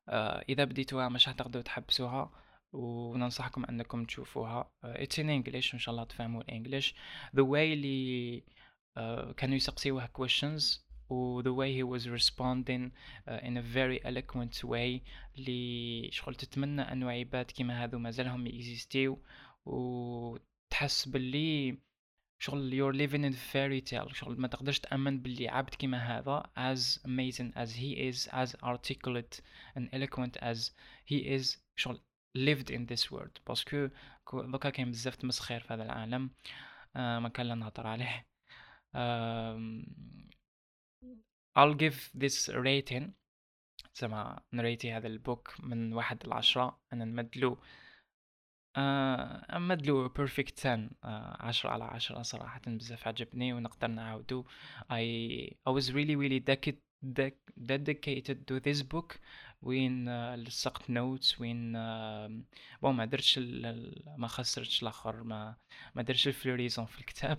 آه 0.08 0.44
إذا 0.48 0.64
بديتوها 0.64 1.08
مش 1.08 1.28
هتقدروا 1.28 1.62
تحبسوها. 1.62 2.30
وننصحكم 2.72 3.64
أنكم 3.64 4.04
تشوفوها. 4.04 4.70
It's 4.84 5.18
in 5.18 5.30
English 5.30 5.74
إن 5.74 5.78
شاء 5.78 5.92
الله 5.92 6.04
تفهموا 6.04 6.42
ال 6.42 6.48
English. 6.48 6.94
The 7.36 7.40
way 7.40 7.54
اللي 7.54 8.40
uh, 8.98 9.32
كانوا 9.36 9.56
يسقسيوه 9.56 10.06
questions. 10.06 10.84
و 11.10 11.42
the 11.42 11.54
way 11.54 11.70
he 11.78 11.84
was 11.84 12.08
responding 12.08 12.90
uh, 13.28 13.46
in 13.48 13.56
a 13.56 13.62
very 13.62 14.00
eloquent 14.04 14.64
way. 14.64 15.00
اللي 15.38 16.08
شغل 16.12 16.34
تتمنى 16.34 16.82
انه 16.82 17.10
عباد 17.10 17.50
كيما 17.50 17.84
هذو 17.84 17.98
مازالهم 17.98 18.46
ي 18.46 18.56
exist 18.56 19.03
يو 19.03 19.22
وتحس 19.66 21.08
باللي 21.08 21.78
شغل 22.44 22.72
you're 22.72 22.96
living 22.96 23.24
in 23.24 23.32
fairy 23.52 23.80
tale 23.90 24.14
شغل 24.14 24.40
ما 24.40 24.48
تقدرش 24.48 24.78
تأمن 24.78 25.22
باللي 25.22 25.48
عبد 25.48 25.74
كيما 25.74 25.98
هذا 25.98 26.42
as 26.56 26.98
amazing 26.98 27.52
as 27.56 27.70
he 27.70 28.10
is 28.10 28.28
as 28.32 28.54
articulate 28.62 29.40
and 29.76 29.88
eloquent 29.92 30.36
as 30.42 30.70
he 31.06 31.36
is. 31.36 31.56
شغل 31.76 32.00
lived 32.36 32.70
in 32.70 32.86
this 32.86 33.10
world. 33.10 33.38
parce 33.46 33.73
que 33.73 33.88
دوكا 34.32 34.70
كاين 34.70 34.90
بزاف 34.90 35.16
تمسخير 35.16 35.60
في 35.60 35.74
هذا 35.74 35.82
العالم. 35.82 36.30
آه 36.96 37.18
ما 37.18 37.28
كان 37.28 37.46
لا 37.46 37.54
نهضر 37.54 37.86
عليه. 37.86 38.26
آه 38.94 39.82
I'll 41.58 41.74
give 41.74 42.10
this 42.24 42.48
rating. 42.48 43.10
زعما 43.94 44.42
ن 44.52 44.59
rater 44.59 44.92
هذا 44.92 45.06
ال 45.06 45.16
book 45.16 45.54
من 45.60 45.92
واحد 45.92 46.26
لعشرة. 46.26 46.80
أنا 46.92 47.04
نمدلو 47.04 47.58
آه، 48.76 49.58
مدلو 49.58 50.08
perfect 50.08 50.66
10 50.66 50.90
آه، 51.04 51.36
عشرة 51.40 51.70
على 51.70 51.84
عشرة 51.84 52.22
صراحة 52.22 52.60
بزاف 52.66 53.08
عجبني 53.08 53.52
ونقدر 53.52 53.88
نعاودو 53.88 54.44
I 54.90 55.04
I 55.68 55.72
was 55.72 55.92
really 55.92 56.16
really 56.16 56.40
dedicated 57.56 58.36
to 58.48 58.60
this 58.60 58.82
book 58.82 59.18
وين 59.62 60.08
آه، 60.08 60.36
لصقت 60.36 60.90
notes 60.90 61.40
وين 61.40 61.76
آه، 61.76 62.40
bon 62.82 62.94
ما 62.94 63.04
درتش 63.04 63.38
ما 64.18 64.28
خسرتش 64.28 64.82
الآخر 64.82 65.22
ما 65.22 65.56
ما 65.94 66.02
درتش 66.02 66.28
ال 66.28 66.34
fluorisant 66.34 66.86
في 66.86 67.00
الكتاب 67.00 67.38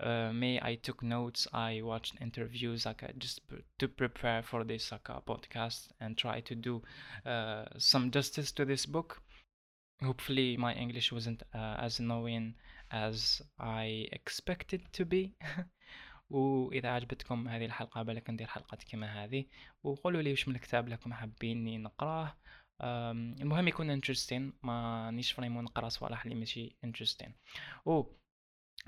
uh, 0.00 0.32
mais 0.32 0.58
I 0.60 0.74
took 0.74 1.02
notes 1.02 1.46
I 1.52 1.80
watched 1.82 2.14
interviews 2.20 2.86
like 2.86 3.02
just 3.18 3.40
to 3.78 3.88
prepare 3.88 4.42
for 4.42 4.64
this 4.64 4.90
like, 4.92 5.08
podcast 5.26 5.88
and 6.00 6.16
try 6.16 6.40
to 6.40 6.54
do 6.54 6.82
uh, 7.26 7.64
some 7.78 8.10
justice 8.10 8.52
to 8.52 8.64
this 8.64 8.86
book 8.86 9.22
hopefully 10.02 10.56
my 10.56 10.74
English 10.74 11.12
wasn't 11.12 11.42
uh, 11.54 11.76
as 11.86 12.00
annoying 12.00 12.54
as 12.90 13.42
I 13.58 14.08
expected 14.12 14.80
to 14.92 15.04
be. 15.04 15.34
وإذا 16.30 16.88
عجبتكم 16.88 17.48
هذه 17.48 17.64
الحلقة 17.64 18.02
بالك 18.02 18.30
ندير 18.30 18.46
حلقات 18.46 18.84
كما 18.84 19.24
هذه 19.24 19.44
وقولوا 19.82 20.22
لي 20.22 20.30
واش 20.30 20.48
من 20.48 20.54
الكتاب 20.54 20.88
لكم 20.88 21.12
حابين 21.12 21.82
نقراه. 21.82 22.36
المهم 22.82 23.68
يكون 23.68 24.00
interesting 24.00 24.52
ما 24.62 25.10
نيش 25.10 25.32
vraiment 25.32 25.64
نقرأ 25.64 25.88
صوالح 25.88 26.24
اللي 26.24 26.34
ماشي 26.34 26.76
interesting. 26.86 27.30
و 27.86 28.02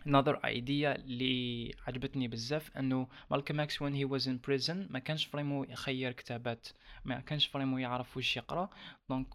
another 0.02 0.36
idea 0.44 0.96
اللي 0.96 1.74
عجبتني 1.86 2.28
بزاف 2.28 2.76
إنه 2.76 3.08
مالكم 3.30 3.60
إكس 3.60 3.82
when 3.82 3.92
he 3.94 4.04
was 4.04 4.26
in 4.26 4.38
prison 4.48 4.90
ما 4.90 4.98
كانش 4.98 5.24
vraiment 5.24 5.64
يخير 5.64 6.12
كتابات 6.12 6.68
ما 7.04 7.20
كانش 7.20 7.46
vraiment 7.46 7.78
يعرف 7.78 8.16
وش 8.16 8.36
يقرأ. 8.36 8.70
donc 9.08 9.28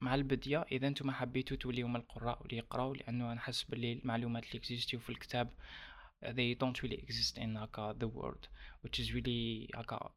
مع 0.00 0.14
البديه 0.14 0.66
إذا 0.72 0.86
أنتم 0.88 1.10
حبيتوا 1.10 1.56
توليو 1.56 1.88
من 1.88 1.96
القراء 1.96 2.42
اللي 2.44 2.56
يقراو 2.56 2.94
لأنه 2.94 3.32
أنا 3.32 3.40
حاسس 3.40 3.62
باللي 3.62 3.92
المعلومات 3.92 4.46
اللي 4.46 4.58
existي 4.58 4.94
و 4.94 5.00
في 5.00 5.10
الكتاب 5.10 5.50
they 6.24 6.54
don't 6.54 6.82
really 6.82 7.00
exist 7.06 7.38
in 7.38 7.56
هكا 7.56 7.92
the 7.92 8.06
world 8.06 8.48
which 8.84 8.98
is 9.00 9.12
really 9.12 9.68
هكا 9.74 10.12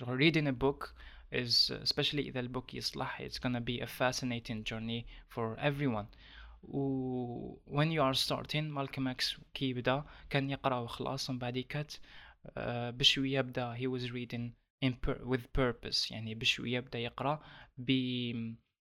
reading 0.00 0.46
a 0.46 0.52
book 0.52 0.94
is 1.32 1.70
especially 1.70 2.18
إذا 2.18 2.40
ال 2.40 2.47
book 2.47 2.74
يصلح 2.74 3.22
it's 3.22 3.38
gonna 3.38 3.60
be 3.60 3.80
a 3.80 3.86
fascinating 3.86 4.64
journey 4.64 5.04
for 5.34 5.56
everyone. 5.58 6.06
و 6.68 7.58
when 7.66 7.88
you 7.92 8.02
are 8.02 8.18
starting 8.26 8.56
مالكم 8.62 9.08
إكس 9.08 9.36
كي 9.54 9.72
بدا 9.72 10.04
كان 10.30 10.50
يقرأ 10.50 10.78
وخلاص 10.78 11.30
من 11.30 11.38
بعد 11.38 11.58
كات 11.58 11.92
uh, 11.92 12.50
بشوية 12.90 13.40
بدا 13.40 13.76
he 13.76 13.86
was 13.86 14.10
reading 14.10 14.50
in 14.84 14.92
pur 14.92 15.16
with 15.24 15.42
purpose 15.58 16.12
يعني 16.12 16.34
بشوية 16.34 16.80
بدا 16.80 16.98
يقرأ 16.98 17.42
ب 17.78 17.90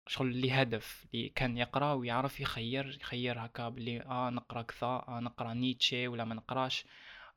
شغل 0.07 0.41
لهدف 0.41 1.05
اللي 1.13 1.29
كان 1.29 1.57
يقرأ 1.57 1.93
ويعرف 1.93 2.39
يخير 2.39 2.97
يخير 3.01 3.45
هكا 3.45 3.69
بلي 3.69 4.01
آه 4.01 4.29
نقرأ 4.29 4.61
كذا 4.61 4.87
آه 4.87 5.19
نقرأ 5.19 5.53
نيتشه 5.53 6.07
ولا 6.07 6.25
ما 6.25 6.35
نقراش 6.35 6.85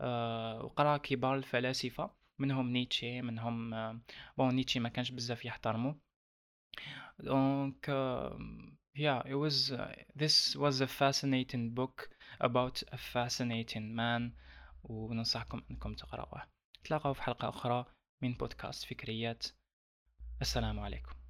آه 0.01 0.65
وقرأ 0.65 0.97
كبار 0.97 1.37
الفلاسفة 1.37 2.11
منهم 2.39 2.69
نيتشه 2.71 3.21
منهم 3.21 3.75
آه 3.75 4.01
بون 4.39 4.55
نيتشه 4.55 4.81
ما 4.81 4.89
كانش 4.89 5.11
بزاف 5.11 5.45
يحترمه 5.45 5.97
donc 7.19 7.91
yeah 8.95 9.23
it 9.27 9.35
was 9.35 9.71
uh, 9.73 9.93
this 10.15 10.57
was 10.57 10.81
a 10.81 10.87
fascinating 10.87 11.71
book 11.71 12.11
about 12.41 12.83
a 12.93 12.99
fascinating 12.99 13.95
man. 13.95 14.33
وننصحكم 14.85 15.63
أنكم 15.71 15.95
تقرأوه. 15.95 16.43
تلاقوا 16.85 17.13
في 17.13 17.23
حلقة 17.23 17.49
أخرى 17.49 17.85
من 18.23 18.33
بودكاست 18.33 18.85
فكريات. 18.85 19.47
السلام 20.41 20.81
عليكم. 20.81 21.22